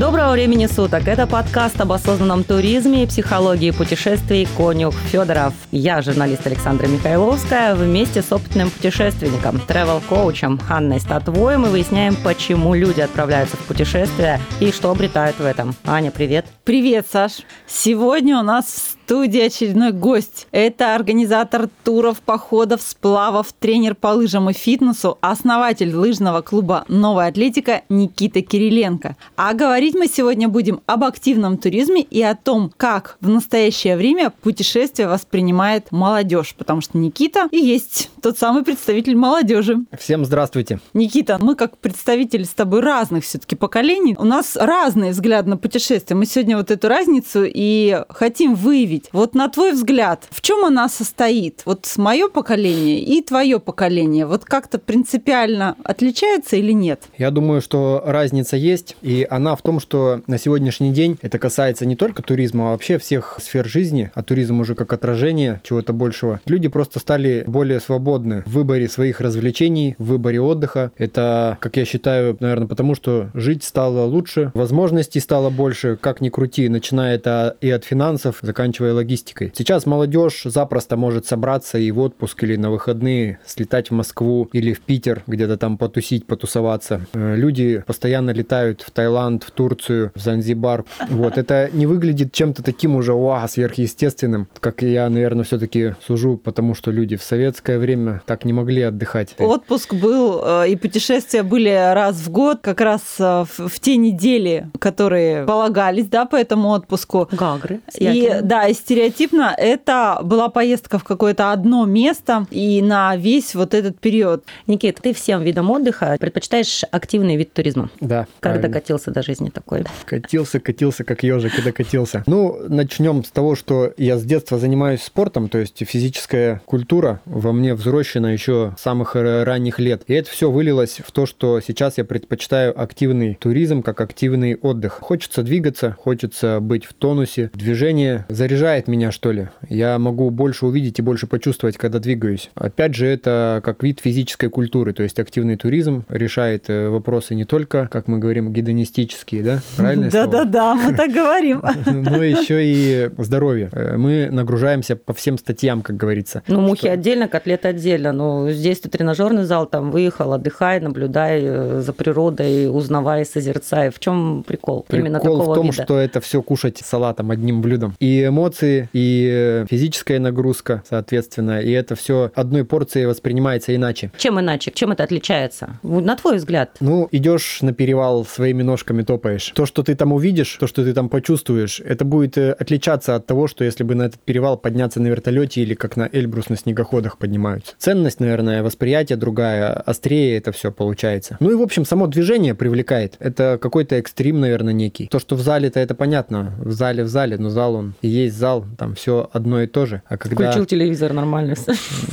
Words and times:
Доброго 0.00 0.32
времени 0.32 0.64
суток! 0.64 1.06
Это 1.08 1.26
подкаст 1.26 1.78
об 1.78 1.92
осознанном 1.92 2.42
туризме 2.42 3.02
и 3.02 3.06
психологии 3.06 3.70
путешествий 3.70 4.48
«Конюх 4.56 4.94
Федоров». 4.94 5.52
Я 5.72 6.00
журналист 6.00 6.46
Александра 6.46 6.86
Михайловская. 6.86 7.74
Вместе 7.74 8.22
с 8.22 8.32
опытным 8.32 8.70
путешественником, 8.70 9.60
тревел-коучем 9.60 10.58
Анной 10.70 11.00
Статвой 11.00 11.58
мы 11.58 11.68
выясняем, 11.68 12.16
почему 12.24 12.74
люди 12.74 13.02
отправляются 13.02 13.58
в 13.58 13.60
путешествия 13.66 14.40
и 14.58 14.72
что 14.72 14.90
обретают 14.90 15.38
в 15.38 15.44
этом. 15.44 15.74
Аня, 15.84 16.10
привет! 16.10 16.46
Привет, 16.64 17.06
Саш! 17.12 17.42
Сегодня 17.66 18.38
у 18.38 18.42
нас 18.42 18.96
студии 19.10 19.40
очередной 19.40 19.90
гость. 19.90 20.46
Это 20.52 20.94
организатор 20.94 21.68
туров, 21.82 22.20
походов, 22.20 22.80
сплавов, 22.80 23.52
тренер 23.52 23.96
по 23.96 24.06
лыжам 24.06 24.50
и 24.50 24.52
фитнесу, 24.52 25.18
основатель 25.20 25.92
лыжного 25.92 26.42
клуба 26.42 26.84
«Новая 26.86 27.26
атлетика» 27.26 27.82
Никита 27.88 28.40
Кириленко. 28.40 29.16
А 29.34 29.52
говорить 29.54 29.96
мы 29.96 30.06
сегодня 30.06 30.48
будем 30.48 30.80
об 30.86 31.02
активном 31.02 31.58
туризме 31.58 32.02
и 32.02 32.22
о 32.22 32.36
том, 32.36 32.72
как 32.76 33.16
в 33.20 33.28
настоящее 33.28 33.96
время 33.96 34.30
путешествие 34.30 35.08
воспринимает 35.08 35.90
молодежь, 35.90 36.54
потому 36.56 36.80
что 36.80 36.96
Никита 36.96 37.48
и 37.50 37.58
есть 37.58 38.10
тот 38.22 38.38
самый 38.38 38.62
представитель 38.62 39.16
молодежи. 39.16 39.78
Всем 39.98 40.24
здравствуйте. 40.24 40.78
Никита, 40.94 41.38
мы 41.40 41.56
как 41.56 41.78
представители 41.78 42.44
с 42.44 42.50
тобой 42.50 42.78
разных 42.78 43.24
все-таки 43.24 43.56
поколений, 43.56 44.14
у 44.16 44.24
нас 44.24 44.54
разные 44.54 45.10
взгляды 45.10 45.50
на 45.50 45.56
путешествие. 45.56 46.16
Мы 46.16 46.26
сегодня 46.26 46.56
вот 46.56 46.70
эту 46.70 46.86
разницу 46.86 47.42
и 47.44 48.04
хотим 48.08 48.54
выявить 48.54 48.99
спросить, 49.00 49.10
вот 49.12 49.34
на 49.34 49.48
твой 49.48 49.72
взгляд, 49.72 50.26
в 50.30 50.40
чем 50.40 50.64
она 50.64 50.88
состоит? 50.88 51.62
Вот 51.64 51.86
мое 51.96 52.28
поколение 52.28 53.00
и 53.00 53.22
твое 53.22 53.58
поколение, 53.58 54.26
вот 54.26 54.44
как-то 54.44 54.78
принципиально 54.78 55.76
отличаются 55.84 56.56
или 56.56 56.72
нет? 56.72 57.02
Я 57.18 57.30
думаю, 57.30 57.60
что 57.60 58.02
разница 58.04 58.56
есть, 58.56 58.96
и 59.02 59.26
она 59.30 59.56
в 59.56 59.62
том, 59.62 59.80
что 59.80 60.22
на 60.26 60.38
сегодняшний 60.38 60.92
день 60.92 61.18
это 61.22 61.38
касается 61.38 61.86
не 61.86 61.96
только 61.96 62.22
туризма, 62.22 62.68
а 62.68 62.70
вообще 62.72 62.98
всех 62.98 63.38
сфер 63.40 63.66
жизни, 63.66 64.10
а 64.14 64.22
туризм 64.22 64.60
уже 64.60 64.74
как 64.74 64.92
отражение 64.92 65.60
чего-то 65.64 65.92
большего. 65.92 66.40
Люди 66.46 66.68
просто 66.68 66.98
стали 66.98 67.44
более 67.46 67.80
свободны 67.80 68.42
в 68.46 68.52
выборе 68.52 68.88
своих 68.88 69.20
развлечений, 69.20 69.94
в 69.98 70.04
выборе 70.06 70.40
отдыха. 70.40 70.92
Это, 70.98 71.58
как 71.60 71.76
я 71.76 71.84
считаю, 71.84 72.36
наверное, 72.40 72.66
потому 72.66 72.94
что 72.94 73.30
жить 73.34 73.64
стало 73.64 74.04
лучше, 74.04 74.50
возможностей 74.54 75.20
стало 75.20 75.50
больше, 75.50 75.96
как 76.00 76.20
ни 76.20 76.28
крути, 76.28 76.68
начиная 76.68 77.14
это 77.14 77.56
и 77.60 77.70
от 77.70 77.84
финансов, 77.84 78.38
заканчивая 78.42 78.79
финансовой 78.80 78.92
логистикой. 78.92 79.52
Сейчас 79.54 79.86
молодежь 79.86 80.42
запросто 80.44 80.96
может 80.96 81.26
собраться 81.26 81.78
и 81.78 81.90
в 81.90 82.00
отпуск 82.00 82.42
или 82.42 82.56
на 82.56 82.70
выходные 82.70 83.38
слетать 83.46 83.90
в 83.90 83.94
Москву 83.94 84.48
или 84.52 84.72
в 84.72 84.80
Питер, 84.80 85.22
где-то 85.26 85.56
там 85.56 85.78
потусить, 85.78 86.26
потусоваться. 86.26 87.02
Э, 87.12 87.36
люди 87.36 87.82
постоянно 87.86 88.30
летают 88.30 88.82
в 88.82 88.90
Таиланд, 88.90 89.44
в 89.44 89.50
Турцию, 89.50 90.12
в 90.14 90.20
Занзибар. 90.20 90.84
Вот, 91.08 91.38
это 91.38 91.68
не 91.72 91.86
выглядит 91.86 92.32
чем-то 92.32 92.62
таким 92.62 92.96
уже, 92.96 93.12
вау, 93.12 93.48
сверхъестественным, 93.48 94.48
как 94.60 94.82
я, 94.82 95.08
наверное, 95.08 95.44
все-таки 95.44 95.94
сужу, 96.06 96.36
потому 96.36 96.74
что 96.74 96.90
люди 96.90 97.16
в 97.16 97.22
советское 97.22 97.78
время 97.78 98.22
так 98.26 98.44
не 98.44 98.52
могли 98.52 98.82
отдыхать. 98.82 99.34
Отпуск 99.38 99.94
был, 99.94 100.42
э, 100.44 100.70
и 100.70 100.76
путешествия 100.76 101.42
были 101.42 101.92
раз 101.94 102.16
в 102.16 102.30
год, 102.30 102.60
как 102.62 102.80
раз 102.80 103.02
э, 103.18 103.44
в 103.56 103.80
те 103.80 103.96
недели, 103.96 104.66
которые 104.78 105.44
полагались, 105.44 106.06
да, 106.06 106.24
по 106.24 106.36
этому 106.36 106.70
отпуску. 106.70 107.28
Гагры. 107.32 107.80
И, 107.98 108.40
да, 108.42 108.69
и 108.70 108.72
стереотипно 108.72 109.52
это 109.56 110.20
была 110.22 110.48
поездка 110.48 110.98
в 110.98 111.04
какое-то 111.04 111.50
одно 111.50 111.86
место 111.86 112.46
и 112.52 112.80
на 112.82 113.16
весь 113.16 113.56
вот 113.56 113.74
этот 113.74 113.98
период. 113.98 114.44
Никит, 114.68 115.00
ты 115.02 115.12
всем 115.12 115.42
видам 115.42 115.70
отдыха 115.70 116.16
предпочитаешь 116.20 116.84
активный 116.92 117.36
вид 117.36 117.52
туризма. 117.52 117.90
Да. 118.00 118.26
Как 118.38 118.52
правильно. 118.52 118.68
докатился 118.68 119.10
до 119.10 119.22
жизни 119.22 119.50
такой? 119.50 119.84
Катился, 120.04 120.60
катился, 120.60 121.02
как 121.02 121.24
ежик 121.24 121.58
и 121.58 121.62
докатился. 121.62 122.22
Ну, 122.26 122.58
начнем 122.68 123.24
с 123.24 123.30
того, 123.30 123.56
что 123.56 123.92
я 123.96 124.16
с 124.18 124.22
детства 124.22 124.58
занимаюсь 124.58 125.02
спортом, 125.02 125.48
то 125.48 125.58
есть 125.58 125.82
физическая 125.84 126.62
культура 126.64 127.20
во 127.24 127.52
мне 127.52 127.74
взросшена 127.74 128.30
еще 128.30 128.76
с 128.78 128.82
самых 128.82 129.16
ранних 129.16 129.80
лет. 129.80 130.02
И 130.06 130.14
это 130.14 130.30
все 130.30 130.48
вылилось 130.48 131.00
в 131.04 131.10
то, 131.10 131.26
что 131.26 131.60
сейчас 131.60 131.98
я 131.98 132.04
предпочитаю 132.04 132.80
активный 132.80 133.34
туризм 133.34 133.82
как 133.82 134.00
активный 134.00 134.54
отдых. 134.54 134.98
Хочется 135.00 135.42
двигаться, 135.42 135.96
хочется 135.98 136.60
быть 136.60 136.84
в 136.84 136.94
тонусе, 136.94 137.50
движение 137.52 138.26
заряжает 138.28 138.59
заряжает 138.60 138.88
меня, 138.88 139.10
что 139.10 139.32
ли. 139.32 139.48
Я 139.70 139.98
могу 139.98 140.28
больше 140.30 140.66
увидеть 140.66 140.98
и 140.98 141.02
больше 141.02 141.26
почувствовать, 141.26 141.78
когда 141.78 141.98
двигаюсь. 141.98 142.50
Опять 142.54 142.94
же, 142.94 143.06
это 143.06 143.62
как 143.64 143.82
вид 143.82 144.00
физической 144.00 144.50
культуры, 144.50 144.92
то 144.92 145.02
есть 145.02 145.18
активный 145.18 145.56
туризм 145.56 146.04
решает 146.10 146.68
э, 146.68 146.90
вопросы 146.90 147.34
не 147.34 147.46
только, 147.46 147.88
как 147.90 148.06
мы 148.06 148.18
говорим, 148.18 148.52
гедонистические, 148.52 149.42
да? 149.42 149.60
Правильно? 149.76 150.10
Да-да-да, 150.10 150.74
мы 150.74 150.92
так 150.94 151.10
говорим. 151.10 151.62
Но 151.86 152.22
еще 152.22 152.60
и 152.62 153.10
здоровье. 153.16 153.70
Э, 153.72 153.96
мы 153.96 154.28
нагружаемся 154.30 154.94
по 154.94 155.14
всем 155.14 155.38
статьям, 155.38 155.80
как 155.80 155.96
говорится. 155.96 156.42
Ну, 156.46 156.60
мухи 156.60 156.86
отдельно, 156.86 157.28
котлеты 157.28 157.68
отдельно. 157.68 158.12
Ну, 158.12 158.50
здесь 158.50 158.80
ты 158.80 158.90
тренажерный 158.90 159.44
зал, 159.44 159.66
там 159.66 159.90
выехал, 159.90 160.34
отдыхай, 160.34 160.80
наблюдай 160.80 161.40
э, 161.42 161.80
за 161.80 161.92
природой, 161.94 162.68
узнавай, 162.68 163.24
созерцай. 163.24 163.88
В 163.88 163.98
чем 163.98 164.44
прикол? 164.46 164.82
Прикол 164.82 165.00
Именно 165.00 165.20
такого 165.20 165.52
в 165.52 165.54
том, 165.54 165.70
вида. 165.70 165.82
что 165.82 165.98
это 165.98 166.20
все 166.20 166.42
кушать 166.42 166.78
салатом 166.84 167.30
одним 167.30 167.62
блюдом. 167.62 167.94
И 168.00 168.26
эмоции 168.26 168.49
эмоции 168.50 168.88
и 168.92 169.28
э, 169.30 169.66
физическая 169.70 170.18
нагрузка, 170.18 170.82
соответственно, 170.88 171.60
и 171.60 171.70
это 171.70 171.94
все 171.94 172.30
одной 172.34 172.64
порцией 172.64 173.06
воспринимается 173.06 173.74
иначе. 173.74 174.10
Чем 174.16 174.40
иначе? 174.40 174.72
Чем 174.74 174.92
это 174.92 175.04
отличается? 175.04 175.78
На 175.82 176.16
твой 176.16 176.36
взгляд? 176.36 176.76
Ну, 176.80 177.08
идешь 177.12 177.62
на 177.62 177.72
перевал, 177.72 178.24
своими 178.24 178.62
ножками 178.62 179.02
топаешь. 179.02 179.52
То, 179.54 179.66
что 179.66 179.82
ты 179.82 179.94
там 179.94 180.12
увидишь, 180.12 180.56
то, 180.58 180.66
что 180.66 180.84
ты 180.84 180.92
там 180.92 181.08
почувствуешь, 181.08 181.80
это 181.80 182.04
будет 182.04 182.36
э, 182.38 182.52
отличаться 182.52 183.14
от 183.14 183.26
того, 183.26 183.46
что 183.46 183.64
если 183.64 183.84
бы 183.84 183.94
на 183.94 184.04
этот 184.04 184.20
перевал 184.20 184.56
подняться 184.56 185.00
на 185.00 185.08
вертолете 185.08 185.62
или 185.62 185.74
как 185.74 185.96
на 185.96 186.08
Эльбрус 186.12 186.48
на 186.48 186.56
снегоходах 186.56 187.18
поднимаются. 187.18 187.74
Ценность, 187.78 188.20
наверное, 188.20 188.62
восприятие 188.62 189.16
другая, 189.16 189.72
острее 189.72 190.36
это 190.36 190.52
все 190.52 190.72
получается. 190.72 191.36
Ну 191.40 191.50
и, 191.50 191.54
в 191.54 191.62
общем, 191.62 191.84
само 191.84 192.06
движение 192.06 192.54
привлекает. 192.54 193.14
Это 193.20 193.58
какой-то 193.60 193.96
экстрим, 193.96 194.40
наверное, 194.40 194.72
некий. 194.72 195.06
То, 195.06 195.18
что 195.18 195.36
в 195.36 195.40
зале-то 195.40 195.78
это 195.78 195.94
понятно. 195.94 196.54
В 196.58 196.72
зале 196.72 197.04
в 197.04 197.08
зале, 197.08 197.36
но 197.38 197.50
зал 197.50 197.74
он 197.74 197.94
и 198.02 198.08
есть 198.08 198.36
зал 198.40 198.50
зал, 198.50 198.64
там 198.76 198.94
все 198.94 199.28
одно 199.32 199.62
и 199.62 199.66
то 199.66 199.86
же. 199.86 200.02
А 200.08 200.16
когда... 200.16 200.50
Включил 200.50 200.66
телевизор 200.66 201.12
нормально. 201.12 201.54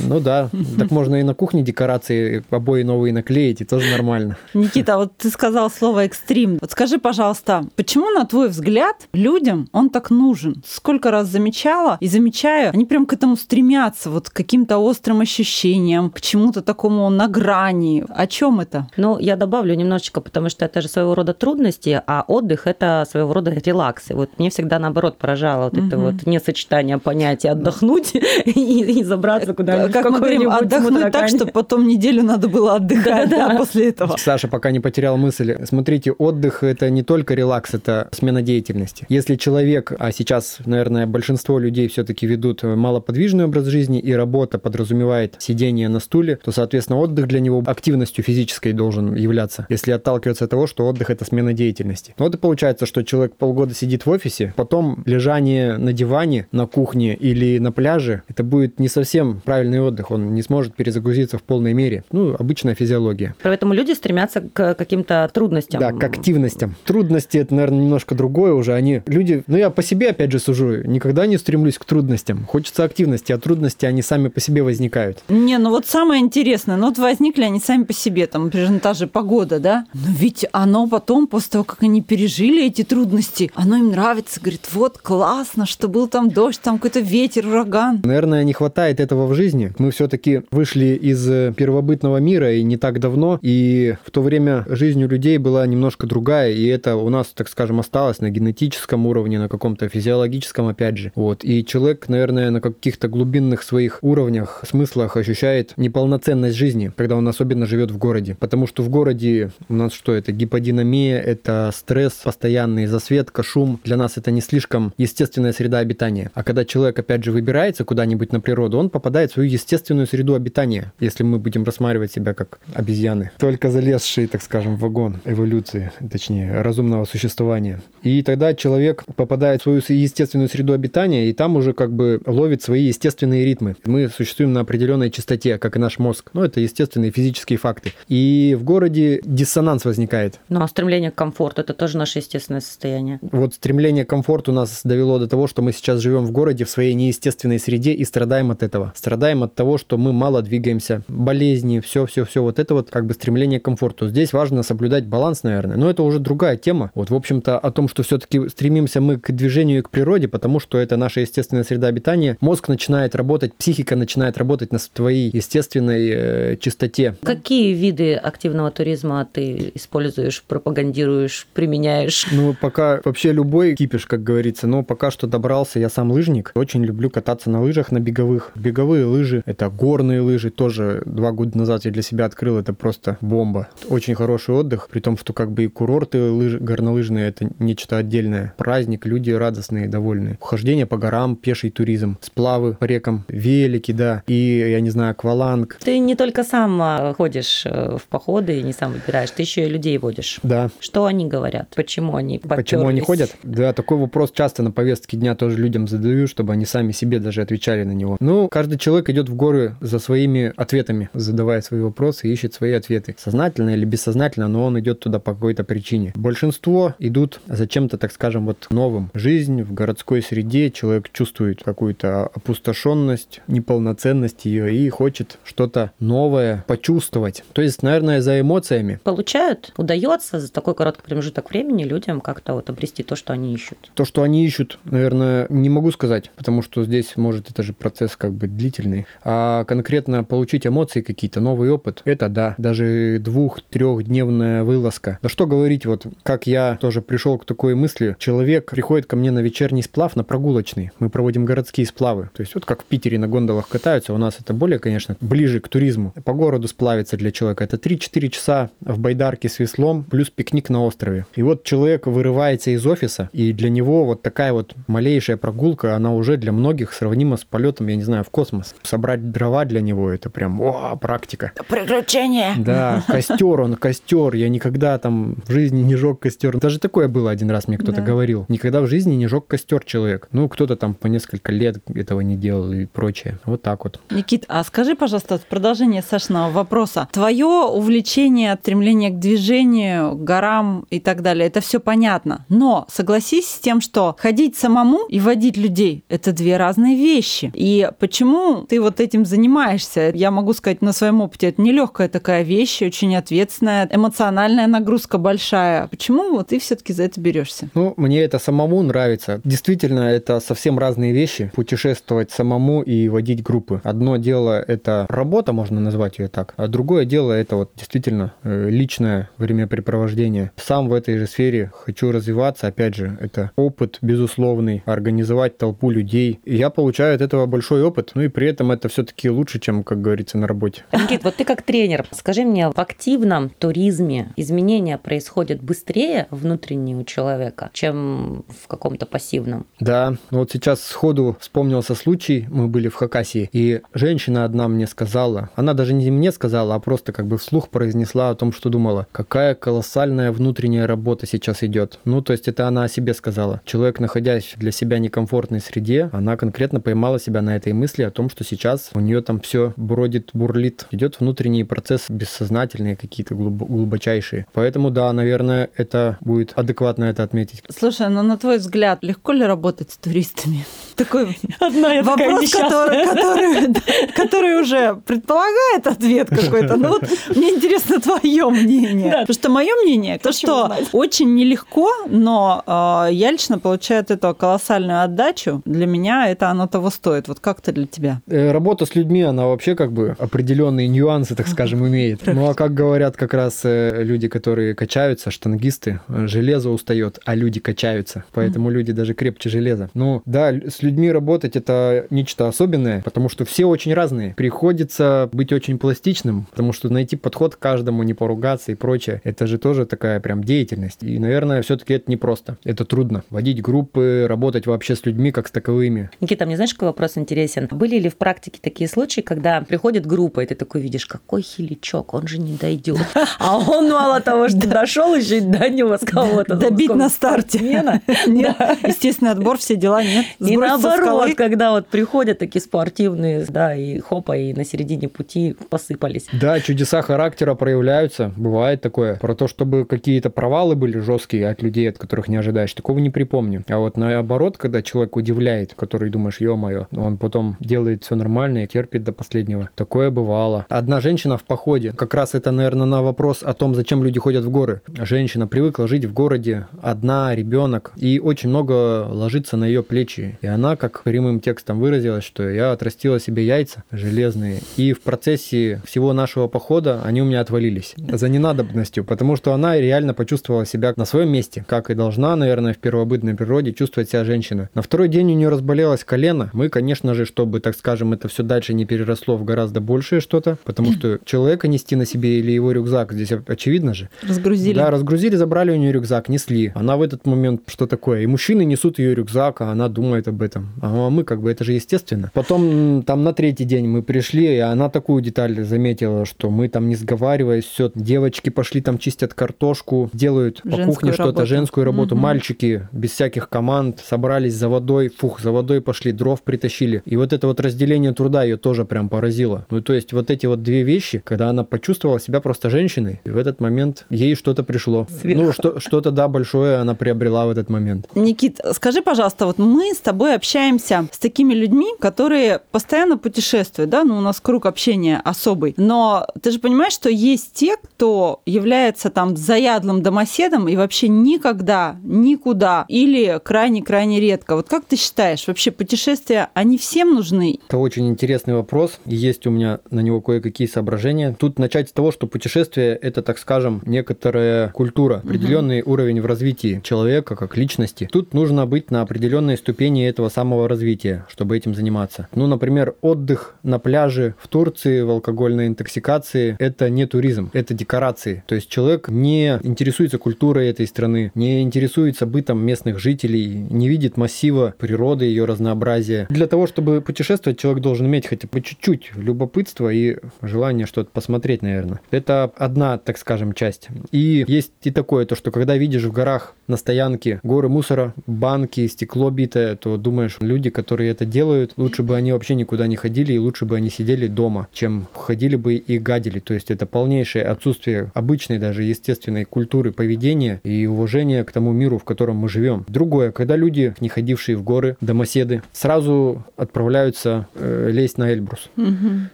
Ну 0.00 0.20
да, 0.20 0.50
так 0.78 0.90
можно 0.90 1.16
и 1.16 1.22
на 1.22 1.34
кухне 1.34 1.62
декорации 1.62 2.44
обои 2.50 2.82
новые 2.82 3.12
наклеить, 3.12 3.60
и 3.60 3.64
тоже 3.64 3.90
нормально. 3.90 4.36
Никита, 4.54 4.96
вот 4.96 5.16
ты 5.16 5.30
сказал 5.30 5.70
слово 5.70 6.04
экстрим. 6.04 6.58
Вот 6.60 6.70
скажи, 6.70 6.98
пожалуйста, 6.98 7.64
почему, 7.76 8.10
на 8.10 8.24
твой 8.24 8.48
взгляд, 8.48 9.08
людям 9.12 9.68
он 9.72 9.90
так 9.90 10.10
нужен? 10.10 10.62
Сколько 10.66 11.10
раз 11.10 11.28
замечала 11.28 11.96
и 12.00 12.08
замечаю, 12.08 12.70
они 12.72 12.84
прям 12.84 13.06
к 13.06 13.12
этому 13.12 13.36
стремятся, 13.36 14.10
вот 14.10 14.30
к 14.30 14.32
каким-то 14.32 14.78
острым 14.78 15.20
ощущениям, 15.20 16.10
к 16.10 16.20
чему-то 16.20 16.62
такому 16.62 17.10
на 17.10 17.28
грани. 17.28 18.04
О 18.08 18.26
чем 18.26 18.60
это? 18.60 18.86
Ну, 18.96 19.18
я 19.18 19.36
добавлю 19.36 19.74
немножечко, 19.74 20.20
потому 20.20 20.48
что 20.48 20.64
это 20.64 20.80
же 20.80 20.88
своего 20.88 21.14
рода 21.14 21.34
трудности, 21.34 22.00
а 22.06 22.24
отдых 22.26 22.66
это 22.66 23.06
своего 23.10 23.32
рода 23.32 23.50
релакс. 23.50 24.10
И 24.10 24.14
вот 24.14 24.30
мне 24.38 24.48
всегда 24.50 24.78
наоборот 24.78 25.18
поражало 25.18 25.64
вот 25.64 25.78
угу. 25.78 25.86
это 25.86 25.98
вот 25.98 26.17
несочетание 26.26 26.98
понятия 26.98 27.50
отдохнуть 27.50 28.14
и, 28.44 29.00
и 29.00 29.02
забраться 29.02 29.54
куда-нибудь. 29.54 29.92
Как 29.92 30.10
мы 30.10 30.18
говорим, 30.18 30.50
отдохнуть 30.50 31.12
так, 31.12 31.28
чтобы 31.28 31.50
потом 31.52 31.86
неделю 31.86 32.22
надо 32.22 32.48
было 32.48 32.76
отдыхать 32.76 33.30
да, 33.30 33.56
после 33.56 33.90
этого. 33.90 34.16
Саша 34.18 34.48
пока 34.48 34.70
не 34.70 34.80
потерял 34.80 35.16
мысль. 35.16 35.56
Смотрите, 35.64 36.12
отдых– 36.12 36.62
это 36.62 36.90
не 36.90 37.02
только 37.02 37.34
релакс, 37.34 37.74
это 37.74 38.08
смена 38.12 38.42
деятельности. 38.42 39.06
Если 39.08 39.36
человек, 39.36 39.92
а 39.98 40.12
сейчас, 40.12 40.58
наверное, 40.64 41.06
большинство 41.06 41.58
людей 41.58 41.88
все-таки 41.88 42.26
ведут 42.26 42.62
малоподвижный 42.62 43.44
образ 43.44 43.66
жизни, 43.66 43.98
и 43.98 44.12
работа 44.12 44.58
подразумевает 44.58 45.36
сидение 45.38 45.88
на 45.88 46.00
стуле, 46.00 46.36
то, 46.36 46.52
соответственно, 46.52 46.98
отдых 46.98 47.26
для 47.26 47.40
него 47.40 47.62
активностью 47.66 48.24
физической 48.24 48.72
должен 48.72 49.14
являться, 49.14 49.66
если 49.68 49.92
отталкиваться 49.92 50.44
от 50.44 50.50
того, 50.50 50.66
что 50.66 50.86
отдых– 50.86 51.10
это 51.10 51.24
смена 51.24 51.52
деятельности. 51.52 52.14
Но 52.18 52.24
вот 52.26 52.34
и 52.34 52.38
получается, 52.38 52.86
что 52.86 53.02
человек 53.02 53.36
полгода 53.36 53.74
сидит 53.74 54.06
в 54.06 54.10
офисе, 54.10 54.52
потом 54.56 55.02
лежание 55.06 55.76
на 55.76 55.92
диване 55.92 56.07
диване 56.08 56.46
на 56.52 56.66
кухне 56.66 57.14
или 57.14 57.58
на 57.58 57.70
пляже, 57.70 58.22
это 58.28 58.42
будет 58.42 58.80
не 58.80 58.88
совсем 58.88 59.40
правильный 59.44 59.80
отдых, 59.80 60.10
он 60.10 60.34
не 60.34 60.42
сможет 60.42 60.74
перезагрузиться 60.74 61.36
в 61.36 61.42
полной 61.42 61.74
мере. 61.74 62.02
Ну, 62.12 62.34
обычная 62.38 62.74
физиология. 62.74 63.34
Поэтому 63.42 63.74
люди 63.74 63.92
стремятся 63.92 64.40
к 64.40 64.74
каким-то 64.74 65.30
трудностям. 65.32 65.80
Да, 65.80 65.92
к 65.92 66.02
активностям. 66.02 66.76
Трудности 66.84 67.36
это, 67.36 67.54
наверное, 67.54 67.80
немножко 67.80 68.14
другое 68.14 68.54
уже. 68.54 68.72
Они, 68.72 69.02
люди, 69.06 69.42
ну 69.46 69.58
я 69.58 69.68
по 69.68 69.82
себе 69.82 70.10
опять 70.10 70.32
же 70.32 70.38
сужу, 70.38 70.82
никогда 70.84 71.26
не 71.26 71.36
стремлюсь 71.36 71.76
к 71.76 71.84
трудностям. 71.84 72.46
Хочется 72.46 72.84
активности, 72.84 73.32
а 73.32 73.38
трудности 73.38 73.84
они 73.84 74.00
сами 74.00 74.28
по 74.28 74.40
себе 74.40 74.62
возникают. 74.62 75.18
Не, 75.28 75.58
ну 75.58 75.70
вот 75.70 75.84
самое 75.84 76.22
интересное, 76.22 76.76
ну 76.76 76.88
вот 76.88 76.98
возникли 76.98 77.42
они 77.42 77.60
сами 77.60 77.84
по 77.84 77.92
себе, 77.92 78.26
там, 78.26 78.44
например, 78.44 78.80
та 78.80 78.94
же 78.94 79.06
погода, 79.06 79.60
да? 79.60 79.84
Но 79.92 80.06
ведь 80.08 80.46
оно 80.52 80.86
потом, 80.86 81.26
после 81.26 81.50
того, 81.50 81.64
как 81.64 81.82
они 81.82 82.00
пережили 82.00 82.66
эти 82.66 82.82
трудности, 82.82 83.50
оно 83.54 83.76
им 83.76 83.90
нравится, 83.90 84.40
говорит, 84.40 84.68
вот 84.72 84.96
классно, 84.98 85.66
что 85.66 85.88
было 85.88 85.97
был 85.98 86.06
там 86.06 86.30
дождь, 86.30 86.60
там 86.62 86.76
какой-то 86.76 87.00
ветер, 87.00 87.48
ураган. 87.48 88.00
Наверное, 88.04 88.44
не 88.44 88.52
хватает 88.52 89.00
этого 89.00 89.26
в 89.26 89.34
жизни. 89.34 89.72
Мы 89.78 89.90
все-таки 89.90 90.42
вышли 90.52 90.94
из 90.94 91.28
э, 91.28 91.52
первобытного 91.56 92.18
мира 92.18 92.52
и 92.54 92.62
не 92.62 92.76
так 92.76 93.00
давно, 93.00 93.40
и 93.42 93.96
в 94.04 94.12
то 94.12 94.22
время 94.22 94.64
жизнь 94.68 95.02
у 95.02 95.08
людей 95.08 95.38
была 95.38 95.66
немножко 95.66 96.06
другая, 96.06 96.52
и 96.52 96.64
это 96.66 96.94
у 96.94 97.08
нас, 97.08 97.26
так 97.34 97.48
скажем, 97.48 97.80
осталось 97.80 98.20
на 98.20 98.30
генетическом 98.30 99.06
уровне, 99.06 99.40
на 99.40 99.48
каком-то 99.48 99.88
физиологическом, 99.88 100.68
опять 100.68 100.98
же. 100.98 101.10
Вот. 101.16 101.42
И 101.42 101.64
человек, 101.64 102.08
наверное, 102.08 102.50
на 102.50 102.60
каких-то 102.60 103.08
глубинных 103.08 103.64
своих 103.64 103.98
уровнях, 104.02 104.62
смыслах 104.68 105.16
ощущает 105.16 105.72
неполноценность 105.76 106.56
жизни, 106.56 106.92
когда 106.94 107.16
он 107.16 107.26
особенно 107.26 107.66
живет 107.66 107.90
в 107.90 107.98
городе. 107.98 108.36
Потому 108.38 108.68
что 108.68 108.84
в 108.84 108.88
городе 108.88 109.50
у 109.68 109.74
нас 109.74 109.92
что 109.92 110.14
это? 110.14 110.30
Гиподинамия, 110.30 111.18
это 111.18 111.72
стресс 111.74 112.20
постоянный, 112.22 112.86
засветка, 112.86 113.42
шум. 113.42 113.80
Для 113.82 113.96
нас 113.96 114.16
это 114.16 114.30
не 114.30 114.40
слишком 114.40 114.92
естественная 114.96 115.52
среда 115.52 115.77
обитания. 115.80 116.30
А 116.34 116.42
когда 116.42 116.64
человек, 116.64 116.98
опять 116.98 117.24
же, 117.24 117.32
выбирается 117.32 117.84
куда-нибудь 117.84 118.32
на 118.32 118.40
природу, 118.40 118.78
он 118.78 118.90
попадает 118.90 119.30
в 119.30 119.34
свою 119.34 119.50
естественную 119.50 120.06
среду 120.06 120.34
обитания, 120.34 120.92
если 121.00 121.22
мы 121.22 121.38
будем 121.38 121.64
рассматривать 121.64 122.12
себя 122.12 122.34
как 122.34 122.60
обезьяны. 122.74 123.30
Только 123.38 123.70
залезшие, 123.70 124.28
так 124.28 124.42
скажем, 124.42 124.76
в 124.76 124.80
вагон 124.80 125.20
эволюции, 125.24 125.92
точнее, 126.10 126.62
разумного 126.62 127.04
существования. 127.04 127.80
И 128.02 128.22
тогда 128.22 128.54
человек 128.54 129.04
попадает 129.16 129.60
в 129.60 129.64
свою 129.64 129.82
естественную 129.88 130.48
среду 130.48 130.72
обитания, 130.72 131.28
и 131.28 131.32
там 131.32 131.56
уже 131.56 131.72
как 131.72 131.92
бы 131.92 132.20
ловит 132.26 132.62
свои 132.62 132.84
естественные 132.84 133.44
ритмы. 133.44 133.76
Мы 133.84 134.08
существуем 134.08 134.52
на 134.52 134.60
определенной 134.60 135.10
частоте, 135.10 135.58
как 135.58 135.76
и 135.76 135.78
наш 135.78 135.98
мозг. 135.98 136.30
Ну, 136.32 136.42
это 136.42 136.60
естественные 136.60 137.10
физические 137.10 137.58
факты. 137.58 137.92
И 138.08 138.56
в 138.58 138.64
городе 138.64 139.20
диссонанс 139.24 139.84
возникает. 139.84 140.40
Ну, 140.48 140.62
а 140.62 140.68
стремление 140.68 141.10
к 141.10 141.14
комфорту– 141.14 141.60
это 141.62 141.74
тоже 141.74 141.98
наше 141.98 142.18
естественное 142.18 142.60
состояние. 142.60 143.18
Вот 143.22 143.54
стремление 143.54 144.04
к 144.04 144.08
комфорту 144.08 144.52
нас 144.52 144.80
довело 144.84 145.18
до 145.18 145.28
того, 145.28 145.46
что 145.46 145.62
мы 145.62 145.67
сейчас 145.72 146.00
живем 146.00 146.24
в 146.24 146.30
городе 146.30 146.64
в 146.64 146.70
своей 146.70 146.94
неестественной 146.94 147.58
среде 147.58 147.92
и 147.92 148.04
страдаем 148.04 148.50
от 148.50 148.62
этого. 148.62 148.92
Страдаем 148.96 149.42
от 149.42 149.54
того, 149.54 149.78
что 149.78 149.98
мы 149.98 150.12
мало 150.12 150.42
двигаемся, 150.42 151.02
болезни, 151.08 151.80
все-все-все. 151.80 152.42
Вот 152.42 152.58
это 152.58 152.74
вот 152.74 152.90
как 152.90 153.06
бы 153.06 153.14
стремление 153.14 153.60
к 153.60 153.64
комфорту. 153.64 154.08
Здесь 154.08 154.32
важно 154.32 154.62
соблюдать 154.62 155.06
баланс, 155.06 155.42
наверное. 155.42 155.76
Но 155.76 155.90
это 155.90 156.02
уже 156.02 156.18
другая 156.18 156.56
тема. 156.56 156.90
Вот, 156.94 157.10
в 157.10 157.14
общем-то, 157.14 157.58
о 157.58 157.70
том, 157.70 157.88
что 157.88 158.02
все-таки 158.02 158.48
стремимся 158.48 159.00
мы 159.00 159.18
к 159.18 159.30
движению 159.32 159.80
и 159.80 159.82
к 159.82 159.90
природе, 159.90 160.28
потому 160.28 160.60
что 160.60 160.78
это 160.78 160.96
наша 160.96 161.20
естественная 161.20 161.64
среда 161.64 161.88
обитания. 161.88 162.36
Мозг 162.40 162.68
начинает 162.68 163.14
работать, 163.14 163.54
психика 163.54 163.96
начинает 163.96 164.38
работать 164.38 164.72
на 164.72 164.78
твоей 164.78 165.30
естественной 165.32 166.08
э, 166.08 166.56
чистоте. 166.56 167.16
Какие 167.22 167.74
виды 167.74 168.14
активного 168.14 168.70
туризма 168.70 169.26
ты 169.30 169.72
используешь, 169.74 170.42
пропагандируешь, 170.46 171.46
применяешь? 171.54 172.26
Ну, 172.30 172.54
пока 172.60 173.00
вообще 173.04 173.32
любой 173.32 173.74
кипиш, 173.74 174.06
как 174.06 174.22
говорится, 174.22 174.66
но 174.66 174.82
пока 174.82 175.10
что 175.10 175.26
добрался, 175.58 175.80
я 175.80 175.88
сам 175.88 176.12
лыжник, 176.12 176.52
очень 176.54 176.84
люблю 176.84 177.10
кататься 177.10 177.50
на 177.50 177.60
лыжах, 177.60 177.90
на 177.90 177.98
беговых. 177.98 178.52
Беговые 178.54 179.04
лыжи, 179.04 179.42
это 179.44 179.68
горные 179.68 180.20
лыжи, 180.20 180.50
тоже 180.50 181.02
два 181.04 181.32
года 181.32 181.58
назад 181.58 181.84
я 181.84 181.90
для 181.90 182.02
себя 182.02 182.26
открыл, 182.26 182.58
это 182.58 182.72
просто 182.72 183.18
бомба. 183.20 183.68
Очень 183.88 184.14
хороший 184.14 184.54
отдых, 184.54 184.88
при 184.88 185.00
том, 185.00 185.18
что 185.18 185.32
как 185.32 185.50
бы 185.50 185.64
и 185.64 185.66
курорты 185.66 186.30
лыж, 186.30 186.58
горнолыжные, 186.60 187.28
это 187.28 187.50
нечто 187.58 187.96
отдельное. 187.96 188.54
Праздник, 188.56 189.04
люди 189.04 189.32
радостные, 189.32 189.88
довольные. 189.88 190.38
Ухождение 190.40 190.86
по 190.86 190.96
горам, 190.96 191.34
пеший 191.34 191.70
туризм, 191.70 192.18
сплавы 192.20 192.74
по 192.74 192.84
рекам, 192.84 193.24
велики, 193.28 193.90
да, 193.90 194.22
и, 194.28 194.64
я 194.70 194.80
не 194.80 194.90
знаю, 194.90 195.10
акваланг. 195.10 195.78
Ты 195.82 195.98
не 195.98 196.14
только 196.14 196.44
сам 196.44 196.80
а, 196.80 197.14
ходишь 197.14 197.66
э, 197.66 197.96
в 197.96 198.06
походы 198.06 198.60
и 198.60 198.62
не 198.62 198.72
сам 198.72 198.92
выбираешь, 198.92 199.32
ты 199.32 199.42
еще 199.42 199.66
и 199.66 199.68
людей 199.68 199.98
водишь. 199.98 200.38
Да. 200.44 200.70
Что 200.78 201.06
они 201.06 201.26
говорят? 201.26 201.74
Почему 201.74 202.14
они 202.14 202.38
Почему 202.38 202.86
они 202.86 203.00
ходят? 203.00 203.34
Да, 203.42 203.72
такой 203.72 203.98
вопрос 203.98 204.30
часто 204.30 204.62
на 204.62 204.70
повестке 204.70 205.16
дня 205.16 205.34
тоже 205.34 205.47
людям 205.56 205.88
задаю, 205.88 206.26
чтобы 206.26 206.52
они 206.52 206.64
сами 206.64 206.92
себе 206.92 207.18
даже 207.18 207.42
отвечали 207.42 207.84
на 207.84 207.92
него. 207.92 208.16
Ну, 208.20 208.48
каждый 208.48 208.78
человек 208.78 209.10
идет 209.10 209.28
в 209.28 209.34
горы 209.34 209.76
за 209.80 209.98
своими 209.98 210.52
ответами, 210.56 211.10
задавая 211.14 211.60
свои 211.62 211.80
вопросы 211.80 212.28
ищет 212.28 212.54
свои 212.54 212.72
ответы. 212.72 213.14
Сознательно 213.18 213.70
или 213.70 213.84
бессознательно, 213.84 214.48
но 214.48 214.64
он 214.64 214.78
идет 214.80 215.00
туда 215.00 215.18
по 215.18 215.34
какой-то 215.34 215.64
причине. 215.64 216.12
Большинство 216.14 216.94
идут 216.98 217.40
за 217.46 217.66
чем-то, 217.66 217.98
так 217.98 218.12
скажем, 218.12 218.46
вот 218.46 218.66
новым. 218.70 219.10
Жизнь 219.14 219.62
в 219.62 219.72
городской 219.72 220.22
среде, 220.22 220.70
человек 220.70 221.10
чувствует 221.12 221.62
какую-то 221.62 222.26
опустошенность, 222.26 223.40
неполноценность 223.46 224.44
ее 224.44 224.74
и 224.74 224.88
хочет 224.88 225.38
что-то 225.44 225.92
новое 226.00 226.64
почувствовать. 226.66 227.44
То 227.52 227.62
есть, 227.62 227.82
наверное, 227.82 228.20
за 228.20 228.40
эмоциями. 228.40 229.00
Получают? 229.04 229.72
Удается 229.76 230.40
за 230.40 230.52
такой 230.52 230.74
короткий 230.74 231.02
промежуток 231.02 231.50
времени 231.50 231.84
людям 231.84 232.20
как-то 232.20 232.54
вот 232.54 232.70
обрести 232.70 233.02
то, 233.02 233.16
что 233.16 233.32
они 233.32 233.54
ищут? 233.54 233.90
То, 233.94 234.04
что 234.04 234.22
они 234.22 234.44
ищут, 234.44 234.78
наверное, 234.84 235.37
не 235.48 235.68
могу 235.68 235.90
сказать, 235.90 236.30
потому 236.36 236.62
что 236.62 236.84
здесь, 236.84 237.16
может, 237.16 237.50
это 237.50 237.62
же 237.62 237.72
процесс 237.72 238.16
как 238.16 238.32
бы 238.32 238.46
длительный. 238.46 239.06
А 239.24 239.64
конкретно 239.64 240.24
получить 240.24 240.66
эмоции 240.66 241.00
какие-то, 241.00 241.40
новый 241.40 241.70
опыт, 241.70 242.02
это 242.04 242.28
да. 242.28 242.54
Даже 242.58 243.20
двух-трехдневная 243.20 244.64
вылазка. 244.64 245.18
Да 245.22 245.28
что 245.28 245.46
говорить, 245.46 245.86
вот 245.86 246.06
как 246.22 246.46
я 246.46 246.78
тоже 246.80 247.02
пришел 247.02 247.38
к 247.38 247.44
такой 247.44 247.74
мысли. 247.74 248.16
Человек 248.18 248.70
приходит 248.70 249.06
ко 249.06 249.16
мне 249.16 249.30
на 249.30 249.40
вечерний 249.40 249.82
сплав, 249.82 250.16
на 250.16 250.24
прогулочный. 250.24 250.90
Мы 250.98 251.10
проводим 251.10 251.44
городские 251.44 251.86
сплавы. 251.86 252.30
То 252.34 252.40
есть 252.42 252.54
вот 252.54 252.64
как 252.64 252.82
в 252.82 252.84
Питере 252.84 253.18
на 253.18 253.28
гондолах 253.28 253.68
катаются, 253.68 254.12
у 254.14 254.18
нас 254.18 254.38
это 254.40 254.54
более, 254.54 254.78
конечно, 254.78 255.16
ближе 255.20 255.60
к 255.60 255.68
туризму. 255.68 256.12
По 256.24 256.32
городу 256.32 256.68
сплавиться 256.68 257.16
для 257.16 257.30
человека. 257.30 257.64
Это 257.64 257.76
3-4 257.76 258.28
часа 258.28 258.70
в 258.80 258.98
байдарке 258.98 259.48
с 259.48 259.58
веслом, 259.58 260.04
плюс 260.04 260.30
пикник 260.30 260.70
на 260.70 260.84
острове. 260.84 261.26
И 261.34 261.42
вот 261.42 261.64
человек 261.64 262.06
вырывается 262.06 262.70
из 262.70 262.86
офиса, 262.86 263.30
и 263.32 263.52
для 263.52 263.70
него 263.70 264.04
вот 264.04 264.22
такая 264.22 264.52
вот 264.52 264.74
малейшая 264.86 265.27
прогулка, 265.36 265.94
она 265.96 266.14
уже 266.14 266.36
для 266.36 266.52
многих 266.52 266.92
сравнима 266.92 267.36
с 267.36 267.44
полетом, 267.44 267.86
я 267.88 267.96
не 267.96 268.02
знаю, 268.02 268.24
в 268.24 268.30
космос. 268.30 268.74
Собрать 268.82 269.30
дрова 269.30 269.64
для 269.64 269.80
него 269.80 270.10
это 270.10 270.30
прям, 270.30 270.60
о, 270.60 270.96
практика. 270.96 271.52
Приключения. 271.68 272.54
Да, 272.58 273.02
костер, 273.06 273.60
он 273.60 273.74
костер. 273.74 274.34
Я 274.34 274.48
никогда 274.48 274.98
там 274.98 275.36
в 275.46 275.52
жизни 275.52 275.82
не 275.82 275.96
жег 275.96 276.20
костер. 276.20 276.58
Даже 276.58 276.78
такое 276.78 277.08
было 277.08 277.30
один 277.30 277.50
раз, 277.50 277.68
мне 277.68 277.78
кто-то 277.78 278.00
Да. 278.00 278.02
говорил. 278.02 278.46
Никогда 278.48 278.80
в 278.80 278.86
жизни 278.86 279.14
не 279.14 279.26
жег 279.26 279.46
костер 279.46 279.84
человек. 279.84 280.28
Ну, 280.32 280.48
кто-то 280.48 280.76
там 280.76 280.94
по 280.94 281.06
несколько 281.06 281.52
лет 281.52 281.78
этого 281.94 282.20
не 282.20 282.36
делал 282.36 282.72
и 282.72 282.86
прочее. 282.86 283.38
Вот 283.44 283.62
так 283.62 283.84
вот. 283.84 284.00
Никит, 284.10 284.44
а 284.48 284.62
скажи, 284.64 284.94
пожалуйста, 284.94 285.38
в 285.38 285.46
продолжение 285.46 286.02
Сашиного 286.02 286.50
вопроса. 286.50 287.08
Твое 287.12 287.46
увлечение, 287.46 288.56
стремление 288.60 289.10
к 289.10 289.18
движению, 289.18 290.12
к 290.16 290.22
горам 290.24 290.86
и 290.90 291.00
так 291.00 291.22
далее, 291.22 291.46
это 291.46 291.60
все 291.60 291.80
понятно. 291.80 292.44
Но 292.48 292.86
согласись 292.90 293.48
с 293.48 293.58
тем, 293.60 293.80
что 293.80 294.16
ходить 294.18 294.56
самому 294.56 295.06
и 295.08 295.17
водить 295.18 295.56
людей– 295.56 296.04
это 296.08 296.32
две 296.32 296.56
разные 296.56 296.96
вещи. 296.96 297.50
И 297.54 297.88
почему 297.98 298.62
ты 298.62 298.80
вот 298.80 299.00
этим 299.00 299.24
занимаешься? 299.24 300.10
Я 300.14 300.30
могу 300.30 300.52
сказать 300.52 300.82
на 300.82 300.92
своем 300.92 301.20
опыте, 301.20 301.48
это 301.48 301.62
нелегкая 301.62 302.08
такая 302.08 302.42
вещь, 302.42 302.82
очень 302.82 303.14
ответственная, 303.16 303.88
эмоциональная 303.92 304.66
нагрузка 304.66 305.18
большая. 305.18 305.88
Почему 305.88 306.30
вот 306.30 306.48
ты 306.48 306.58
все-таки 306.58 306.92
за 306.92 307.04
это 307.04 307.20
берешься? 307.20 307.68
Ну, 307.74 307.94
мне 307.96 308.20
это 308.22 308.38
самому 308.38 308.82
нравится. 308.82 309.40
Действительно, 309.44 310.00
это 310.00 310.40
совсем 310.40 310.78
разные 310.78 311.12
вещи. 311.12 311.50
Путешествовать 311.54 312.30
самому 312.30 312.82
и 312.82 313.08
водить 313.08 313.42
группы. 313.42 313.80
Одно 313.84 314.16
дело 314.16 314.60
это 314.60 315.06
работа, 315.08 315.52
можно 315.52 315.80
назвать 315.80 316.18
ее 316.18 316.28
так, 316.28 316.54
а 316.56 316.68
другое 316.68 317.04
дело 317.04 317.32
это 317.32 317.56
вот 317.56 317.72
действительно 317.76 318.34
э, 318.42 318.68
личное 318.70 319.30
времяпрепровождение. 319.38 320.52
Сам 320.56 320.88
в 320.88 320.94
этой 320.94 321.18
же 321.18 321.26
сфере 321.26 321.72
хочу 321.74 322.12
развиваться. 322.12 322.66
Опять 322.66 322.94
же, 322.94 323.18
это 323.20 323.50
опыт 323.56 323.98
безусловный, 324.02 324.82
организовать 325.08 325.56
толпу 325.56 325.90
людей. 325.90 326.38
И 326.44 326.56
я 326.56 326.68
получаю 326.68 327.14
от 327.14 327.22
этого 327.22 327.46
большой 327.46 327.82
опыт. 327.82 328.12
Ну 328.14 328.22
и 328.22 328.28
при 328.28 328.46
этом 328.46 328.70
это 328.70 328.88
все-таки 328.88 329.30
лучше, 329.30 329.58
чем, 329.58 329.82
как 329.82 330.02
говорится, 330.02 330.36
на 330.36 330.46
работе. 330.46 330.84
Никит, 330.92 331.24
вот 331.24 331.36
ты 331.36 331.44
как 331.44 331.62
тренер, 331.62 332.06
скажи 332.12 332.44
мне, 332.44 332.68
в 332.68 332.78
активном 332.78 333.48
туризме 333.48 334.32
изменения 334.36 334.98
происходят 334.98 335.62
быстрее 335.62 336.26
внутренние 336.30 336.96
у 336.96 337.04
человека, 337.04 337.70
чем 337.72 338.44
в 338.48 338.66
каком-то 338.66 339.06
пассивном? 339.06 339.66
Да, 339.80 340.14
ну 340.30 340.40
вот 340.40 340.50
сейчас 340.52 340.82
сходу 340.82 341.36
вспомнился 341.40 341.94
случай, 341.94 342.46
мы 342.50 342.68
были 342.68 342.88
в 342.88 342.94
Хакасии, 342.94 343.48
и 343.52 343.80
женщина 343.94 344.44
одна 344.44 344.68
мне 344.68 344.86
сказала, 344.86 345.48
она 345.56 345.72
даже 345.72 345.94
не 345.94 346.10
мне 346.10 346.32
сказала, 346.32 346.74
а 346.74 346.80
просто 346.80 347.12
как 347.12 347.26
бы 347.26 347.38
вслух 347.38 347.70
произнесла 347.70 348.28
о 348.28 348.34
том, 348.34 348.52
что 348.52 348.68
думала, 348.68 349.06
какая 349.12 349.54
колоссальная 349.54 350.32
внутренняя 350.32 350.86
работа 350.86 351.26
сейчас 351.26 351.62
идет. 351.62 351.98
Ну, 352.04 352.20
то 352.20 352.32
есть 352.32 352.46
это 352.46 352.68
она 352.68 352.84
о 352.84 352.88
себе 352.88 353.14
сказала. 353.14 353.62
Человек, 353.64 354.00
находясь 354.00 354.52
для 354.58 354.70
себя 354.70 354.97
некомфортной 354.98 355.60
среде, 355.60 356.10
она 356.12 356.36
конкретно 356.36 356.80
поймала 356.80 357.18
себя 357.18 357.42
на 357.42 357.56
этой 357.56 357.72
мысли 357.72 358.02
о 358.02 358.10
том, 358.10 358.30
что 358.30 358.44
сейчас 358.44 358.90
у 358.94 359.00
нее 359.00 359.20
там 359.22 359.40
все 359.40 359.72
бродит, 359.76 360.30
бурлит, 360.32 360.86
идет 360.90 361.20
внутренний 361.20 361.64
процесс 361.64 362.06
бессознательные 362.08 362.96
какие-то 362.96 363.34
глуб- 363.34 363.66
глубочайшие. 363.66 364.46
Поэтому 364.52 364.90
да, 364.90 365.12
наверное, 365.12 365.70
это 365.76 366.18
будет 366.20 366.52
адекватно 366.56 367.04
это 367.04 367.22
отметить. 367.22 367.62
Слушай, 367.70 368.08
ну 368.08 368.22
на 368.22 368.36
твой 368.38 368.58
взгляд, 368.58 368.98
легко 369.02 369.32
ли 369.32 369.44
работать 369.44 369.90
с 369.92 369.96
туристами? 369.96 370.64
такой 370.98 371.38
Одна 371.60 371.92
я 371.94 372.02
такая 372.02 372.30
вопрос, 372.30 372.50
который, 372.50 373.06
который, 373.14 374.12
который 374.14 374.60
уже 374.60 374.96
предполагает 375.06 375.86
ответ 375.86 376.28
какой-то. 376.28 376.76
Ну 376.76 376.88
вот 376.88 377.02
мне 377.34 377.50
интересно 377.50 378.00
твое 378.00 378.48
мнение. 378.50 379.10
Да. 379.10 379.20
Потому 379.20 379.34
что 379.34 379.48
мое 379.50 379.74
мнение, 379.82 380.18
то, 380.18 380.32
что 380.32 380.72
очень 380.92 381.34
нелегко, 381.34 381.90
но 382.08 382.62
э, 382.66 383.12
я 383.12 383.30
лично 383.30 383.58
получаю 383.58 384.00
от 384.00 384.10
этого 384.10 384.34
колоссальную 384.78 385.02
отдачу. 385.02 385.62
Для 385.64 385.86
меня 385.86 386.28
это 386.28 386.48
оно 386.48 386.66
того 386.66 386.90
стоит. 386.90 387.28
Вот 387.28 387.40
как-то 387.40 387.72
для 387.72 387.86
тебя. 387.86 388.20
Э, 388.28 388.52
Работа 388.52 388.86
с 388.86 388.94
людьми, 388.94 389.22
она 389.22 389.46
вообще 389.46 389.74
как 389.74 389.92
бы 389.92 390.16
определенные 390.18 390.88
нюансы, 390.88 391.34
так 391.34 391.48
скажем, 391.48 391.86
имеет. 391.86 392.26
Ну 392.26 392.48
а 392.48 392.54
как 392.54 392.74
говорят 392.74 393.16
как 393.16 393.34
раз 393.34 393.60
э, 393.64 394.02
люди, 394.04 394.28
которые 394.28 394.74
качаются, 394.74 395.30
штангисты, 395.30 396.00
э, 396.08 396.26
железо 396.26 396.70
устает, 396.70 397.18
а 397.24 397.34
люди 397.34 397.60
качаются. 397.60 398.24
Поэтому 398.32 398.70
люди 398.70 398.92
даже 398.92 399.14
крепче 399.14 399.50
железа. 399.50 399.90
Ну 399.94 400.22
да, 400.24 400.52
с 400.52 400.82
людьми 400.82 401.10
работать 401.10 401.56
это 401.56 402.06
нечто 402.10 402.48
особенное, 402.48 403.02
потому 403.02 403.28
что 403.28 403.44
все 403.44 403.64
очень 403.64 403.94
разные. 403.94 404.34
Приходится 404.34 405.28
быть 405.32 405.52
очень 405.52 405.78
пластичным, 405.78 406.46
потому 406.50 406.72
что 406.72 406.88
найти 406.88 407.16
подход 407.16 407.56
к 407.56 407.58
каждому, 407.58 408.02
не 408.02 408.14
поругаться 408.14 408.72
и 408.72 408.74
прочее, 408.74 409.20
это 409.24 409.46
же 409.46 409.58
тоже 409.58 409.86
такая 409.86 410.20
прям 410.20 410.44
деятельность. 410.44 411.02
И, 411.02 411.18
наверное, 411.18 411.62
все-таки 411.62 411.94
это 411.94 412.10
непросто. 412.10 412.56
Это 412.64 412.84
трудно. 412.84 413.22
Водить 413.30 413.62
группы, 413.62 414.26
работать 414.28 414.67
вообще 414.70 414.96
с 414.96 415.04
людьми 415.04 415.32
как 415.32 415.48
с 415.48 415.50
таковыми. 415.50 416.10
Никита, 416.20 416.46
мне 416.46 416.56
знаешь, 416.56 416.74
какой 416.74 416.88
вопрос 416.88 417.18
интересен? 417.18 417.68
Были 417.70 417.98
ли 417.98 418.08
в 418.08 418.16
практике 418.16 418.58
такие 418.62 418.88
случаи, 418.88 419.20
когда 419.20 419.60
приходит 419.60 420.06
группа, 420.06 420.40
и 420.40 420.46
ты 420.46 420.54
такой 420.54 420.80
видишь, 420.80 421.06
какой 421.06 421.42
хиличок, 421.42 422.14
он 422.14 422.26
же 422.26 422.38
не 422.38 422.56
дойдет. 422.56 422.98
А 423.38 423.58
он 423.58 423.90
мало 423.90 424.20
того, 424.20 424.48
что 424.48 424.66
дошел, 424.66 425.14
еще 425.14 425.38
и 425.38 425.40
до 425.40 425.68
него 425.68 425.96
с 425.96 426.04
кого-то. 426.04 426.56
Добить 426.56 426.94
на 426.94 427.08
старте. 427.08 427.58
Нет, 428.26 428.56
естественный 428.82 429.32
отбор, 429.32 429.58
все 429.58 429.76
дела, 429.76 430.02
нет. 430.02 430.26
И 430.40 430.56
наоборот, 430.56 431.34
когда 431.36 431.70
вот 431.70 431.88
приходят 431.88 432.38
такие 432.38 432.60
спортивные, 432.60 433.44
да, 433.48 433.74
и 433.74 433.98
хопа, 434.00 434.36
и 434.36 434.52
на 434.52 434.64
середине 434.64 435.08
пути 435.08 435.56
посыпались. 435.70 436.26
Да, 436.32 436.60
чудеса 436.60 437.02
характера 437.02 437.54
проявляются, 437.54 438.32
бывает 438.36 438.80
такое. 438.80 439.16
Про 439.16 439.34
то, 439.34 439.48
чтобы 439.48 439.84
какие-то 439.84 440.30
провалы 440.30 440.74
были 440.74 440.98
жесткие 440.98 441.48
от 441.48 441.62
людей, 441.62 441.88
от 441.88 441.98
которых 441.98 442.28
не 442.28 442.36
ожидаешь, 442.36 442.72
такого 442.74 442.98
не 442.98 443.10
припомню. 443.10 443.64
А 443.68 443.78
вот 443.78 443.96
наоборот, 443.96 444.57
когда 444.58 444.82
человек 444.82 445.16
удивляет, 445.16 445.74
который 445.74 446.10
думаешь, 446.10 446.40
ё-моё, 446.40 446.86
он 446.92 447.16
потом 447.16 447.56
делает 447.60 448.04
все 448.04 448.14
нормально 448.14 448.64
и 448.64 448.66
терпит 448.66 449.04
до 449.04 449.12
последнего. 449.12 449.70
Такое 449.74 450.10
бывало. 450.10 450.66
Одна 450.68 451.00
женщина 451.00 451.38
в 451.38 451.44
походе, 451.44 451.92
как 451.92 452.14
раз 452.14 452.34
это, 452.34 452.50
наверное, 452.50 452.86
на 452.86 453.02
вопрос 453.02 453.42
о 453.42 453.54
том, 453.54 453.74
зачем 453.74 454.04
люди 454.04 454.18
ходят 454.18 454.44
в 454.44 454.50
горы. 454.50 454.82
Женщина 454.88 455.46
привыкла 455.46 455.88
жить 455.88 456.04
в 456.04 456.12
городе, 456.12 456.66
одна, 456.82 457.34
ребенок, 457.34 457.92
и 457.96 458.20
очень 458.20 458.50
много 458.50 459.06
ложится 459.08 459.56
на 459.56 459.64
ее 459.64 459.82
плечи. 459.82 460.38
И 460.42 460.46
она, 460.46 460.76
как 460.76 461.02
прямым 461.02 461.40
текстом 461.40 461.80
выразилась, 461.80 462.24
что 462.24 462.48
я 462.48 462.72
отрастила 462.72 463.20
себе 463.20 463.46
яйца 463.46 463.84
железные, 463.90 464.60
и 464.76 464.92
в 464.92 465.00
процессе 465.02 465.80
всего 465.84 466.12
нашего 466.12 466.48
похода 466.48 467.00
они 467.04 467.22
у 467.22 467.24
меня 467.24 467.40
отвалились 467.40 467.94
за 467.96 468.28
ненадобностью, 468.28 469.04
потому 469.04 469.36
что 469.36 469.52
она 469.52 469.78
реально 469.78 470.14
почувствовала 470.14 470.66
себя 470.66 470.92
на 470.96 471.04
своем 471.04 471.30
месте, 471.30 471.64
как 471.66 471.90
и 471.90 471.94
должна, 471.94 472.36
наверное, 472.36 472.74
в 472.74 472.78
первобытной 472.78 473.34
природе 473.34 473.72
чувствовать 473.72 474.10
себя 474.10 474.24
женщина. 474.48 474.70
На 474.74 474.82
второй 474.82 475.08
день 475.08 475.32
у 475.32 475.34
нее 475.34 475.48
разболелось 475.48 476.04
колено. 476.04 476.50
Мы, 476.52 476.68
конечно 476.68 477.14
же, 477.14 477.24
чтобы, 477.24 477.60
так 477.60 477.76
скажем, 477.76 478.12
это 478.12 478.28
все 478.28 478.42
дальше 478.42 478.74
не 478.74 478.84
переросло 478.84 479.36
в 479.36 479.44
гораздо 479.44 479.80
большее 479.80 480.20
что-то, 480.20 480.58
потому 480.64 480.92
что 480.92 481.18
человека 481.24 481.68
нести 481.68 481.96
на 481.96 482.06
себе 482.06 482.38
или 482.38 482.52
его 482.52 482.72
рюкзак, 482.72 483.12
здесь 483.12 483.32
очевидно 483.46 483.94
же, 483.94 484.08
Разгрузили. 484.26 484.74
да, 484.74 484.90
разгрузили, 484.90 485.36
забрали 485.36 485.70
у 485.70 485.76
нее 485.76 485.92
рюкзак, 485.92 486.28
несли. 486.28 486.72
Она 486.74 486.96
в 486.96 487.02
этот 487.02 487.26
момент 487.26 487.62
что 487.66 487.86
такое? 487.86 488.22
И 488.22 488.26
мужчины 488.26 488.64
несут 488.64 488.98
ее 488.98 489.14
рюкзак, 489.14 489.60
а 489.60 489.70
она 489.70 489.88
думает 489.88 490.28
об 490.28 490.42
этом. 490.42 490.72
А 490.80 491.10
мы 491.10 491.24
как 491.24 491.40
бы, 491.40 491.50
это 491.50 491.64
же 491.64 491.72
естественно. 491.72 492.30
Потом 492.34 493.02
там 493.02 493.24
на 493.24 493.32
третий 493.32 493.64
день 493.64 493.86
мы 493.86 494.02
пришли, 494.02 494.56
и 494.56 494.58
она 494.58 494.88
такую 494.88 495.22
деталь 495.22 495.62
заметила, 495.64 496.24
что 496.24 496.50
мы 496.50 496.68
там 496.68 496.88
не 496.88 496.96
сговариваясь, 496.96 497.64
все, 497.64 497.90
девочки 497.94 498.50
пошли 498.50 498.80
там 498.80 498.98
чистят 498.98 499.34
картошку, 499.34 500.10
делают 500.12 500.62
по 500.62 500.70
Женскую 500.70 500.86
кухне 500.86 501.12
что-то, 501.12 501.46
женскую 501.46 501.84
работу. 501.84 502.14
Мгм. 502.14 502.22
Мальчики 502.22 502.88
без 502.92 503.10
всяких 503.10 503.48
команд 503.48 504.00
собрались 504.38 504.54
за 504.54 504.68
водой, 504.68 505.08
фух, 505.08 505.40
за 505.40 505.52
водой 505.52 505.80
пошли, 505.80 506.12
дров 506.12 506.42
притащили. 506.42 507.02
И 507.06 507.16
вот 507.16 507.32
это 507.32 507.46
вот 507.46 507.60
разделение 507.60 508.12
труда 508.12 508.44
ее 508.44 508.56
тоже 508.56 508.84
прям 508.84 509.08
поразило. 509.08 509.66
Ну, 509.70 509.80
то 509.80 509.92
есть 509.92 510.12
вот 510.12 510.30
эти 510.30 510.46
вот 510.46 510.62
две 510.62 510.82
вещи, 510.82 511.20
когда 511.24 511.50
она 511.50 511.64
почувствовала 511.64 512.20
себя 512.20 512.40
просто 512.40 512.70
женщиной, 512.70 513.20
и 513.24 513.30
в 513.30 513.36
этот 513.36 513.60
момент 513.60 514.06
ей 514.10 514.36
что-то 514.36 514.62
пришло. 514.62 515.06
Сверх. 515.20 515.40
Ну, 515.40 515.52
что, 515.52 515.80
что-то, 515.80 516.10
да, 516.10 516.28
большое 516.28 516.76
она 516.76 516.94
приобрела 516.94 517.46
в 517.46 517.50
этот 517.50 517.70
момент. 517.70 518.06
Никит, 518.14 518.60
скажи, 518.72 519.02
пожалуйста, 519.02 519.46
вот 519.46 519.58
мы 519.58 519.92
с 519.94 519.98
тобой 519.98 520.34
общаемся 520.34 521.08
с 521.10 521.18
такими 521.18 521.54
людьми, 521.54 521.86
которые 522.00 522.60
постоянно 522.70 523.18
путешествуют, 523.18 523.90
да, 523.90 524.04
ну 524.04 524.18
у 524.18 524.20
нас 524.20 524.40
круг 524.40 524.66
общения 524.66 525.20
особый, 525.24 525.74
но 525.76 526.26
ты 526.42 526.50
же 526.50 526.58
понимаешь, 526.58 526.92
что 526.92 527.08
есть 527.08 527.52
те, 527.54 527.76
кто 527.76 528.40
является 528.46 529.10
там 529.10 529.36
заядлым 529.36 530.02
домоседом 530.02 530.68
и 530.68 530.76
вообще 530.76 531.08
никогда, 531.08 531.96
никуда 532.04 532.84
или 532.88 533.40
крайне-крайне 533.42 534.20
редко. 534.28 534.56
Вот 534.56 534.68
как 534.68 534.84
ты 534.84 534.96
считаешь, 534.96 535.46
вообще 535.46 535.70
путешествия, 535.70 536.50
они 536.54 536.76
всем 536.76 537.14
нужны? 537.14 537.58
Это 537.66 537.78
очень 537.78 538.08
интересный 538.08 538.54
вопрос, 538.54 539.00
и 539.06 539.14
есть 539.14 539.46
у 539.46 539.50
меня 539.50 539.80
на 539.90 540.00
него 540.00 540.20
кое-какие 540.20 540.68
соображения. 540.68 541.34
Тут 541.38 541.58
начать 541.58 541.88
с 541.88 541.92
того, 541.92 542.12
что 542.12 542.26
путешествие– 542.26 542.94
это, 543.02 543.22
так 543.22 543.38
скажем, 543.38 543.82
некоторая 543.86 544.68
культура, 544.68 545.22
определенный 545.24 545.82
уровень 545.82 546.20
в 546.20 546.26
развитии 546.26 546.80
человека 546.84 547.36
как 547.36 547.56
личности. 547.56 548.08
Тут 548.12 548.34
нужно 548.34 548.66
быть 548.66 548.90
на 548.90 549.00
определенной 549.00 549.56
ступени 549.56 550.06
этого 550.06 550.28
самого 550.28 550.68
развития, 550.68 551.24
чтобы 551.30 551.56
этим 551.56 551.74
заниматься. 551.74 552.28
Ну, 552.34 552.46
например, 552.46 552.94
отдых 553.00 553.54
на 553.62 553.78
пляже 553.78 554.34
в 554.38 554.48
Турции 554.48 555.00
в 555.00 555.10
алкогольной 555.10 555.68
интоксикации– 555.68 556.56
это 556.58 556.90
не 556.90 557.06
туризм, 557.06 557.50
это 557.54 557.72
декорации. 557.72 558.44
То 558.46 558.54
есть 558.54 558.68
человек 558.68 559.08
не 559.08 559.58
интересуется 559.62 560.18
культурой 560.18 560.68
этой 560.68 560.86
страны, 560.86 561.32
не 561.34 561.62
интересуется 561.62 562.26
бытом 562.26 562.58
местных 562.58 562.98
жителей, 562.98 563.46
не 563.70 563.88
видит 563.88 564.17
массива 564.18 564.74
природы, 564.76 565.24
ее 565.24 565.46
разнообразия. 565.46 566.26
Для 566.28 566.46
того, 566.46 566.66
чтобы 566.66 567.00
путешествовать, 567.00 567.58
человек 567.58 567.82
должен 567.82 568.06
иметь 568.06 568.26
хотя 568.26 568.46
бы 568.50 568.60
чуть-чуть 568.60 569.12
любопытства 569.16 569.90
и 569.90 570.18
желание 570.42 570.86
что-то 570.86 571.10
посмотреть, 571.10 571.62
наверное. 571.62 572.00
Это 572.10 572.52
одна, 572.56 572.98
так 572.98 573.16
скажем, 573.16 573.54
часть. 573.54 573.88
И 574.10 574.44
есть 574.46 574.72
и 574.82 574.90
такое, 574.90 575.24
то, 575.24 575.36
что 575.36 575.50
когда 575.50 575.76
видишь 575.76 576.04
в 576.04 576.12
горах 576.12 576.54
на 576.66 576.76
стоянке 576.76 577.40
горы 577.42 577.68
мусора, 577.68 578.12
банки, 578.26 578.86
стекло 578.88 579.30
битое, 579.30 579.76
то 579.76 579.96
думаешь, 579.96 580.36
люди, 580.40 580.68
которые 580.70 581.10
это 581.10 581.24
делают, 581.24 581.72
лучше 581.76 582.02
бы 582.02 582.16
они 582.16 582.32
вообще 582.32 582.54
никуда 582.54 582.86
не 582.86 582.96
ходили, 582.96 583.32
и 583.32 583.38
лучше 583.38 583.64
бы 583.64 583.76
они 583.76 583.88
сидели 583.88 584.26
дома, 584.26 584.68
чем 584.72 585.06
ходили 585.14 585.56
бы 585.56 585.74
и 585.74 585.98
гадили. 585.98 586.40
То 586.40 586.54
есть 586.54 586.70
это 586.70 586.86
полнейшее 586.86 587.44
отсутствие 587.44 588.10
обычной 588.14 588.58
даже 588.58 588.82
естественной 588.82 589.44
культуры 589.44 589.92
поведения 589.92 590.60
и 590.64 590.86
уважения 590.86 591.44
к 591.44 591.52
тому 591.52 591.72
миру, 591.72 591.98
в 591.98 592.04
котором 592.04 592.36
мы 592.36 592.48
живем. 592.48 592.84
Другое, 592.88 593.30
когда 593.30 593.56
люди, 593.56 593.94
не 594.00 594.07
ходившие 594.08 594.56
в 594.56 594.62
горы, 594.62 594.96
домоседы, 595.00 595.62
сразу 595.72 596.44
отправляются 596.56 597.46
э, 597.54 597.88
лезть 597.90 598.18
на 598.18 598.32
Эльбрус. 598.32 598.70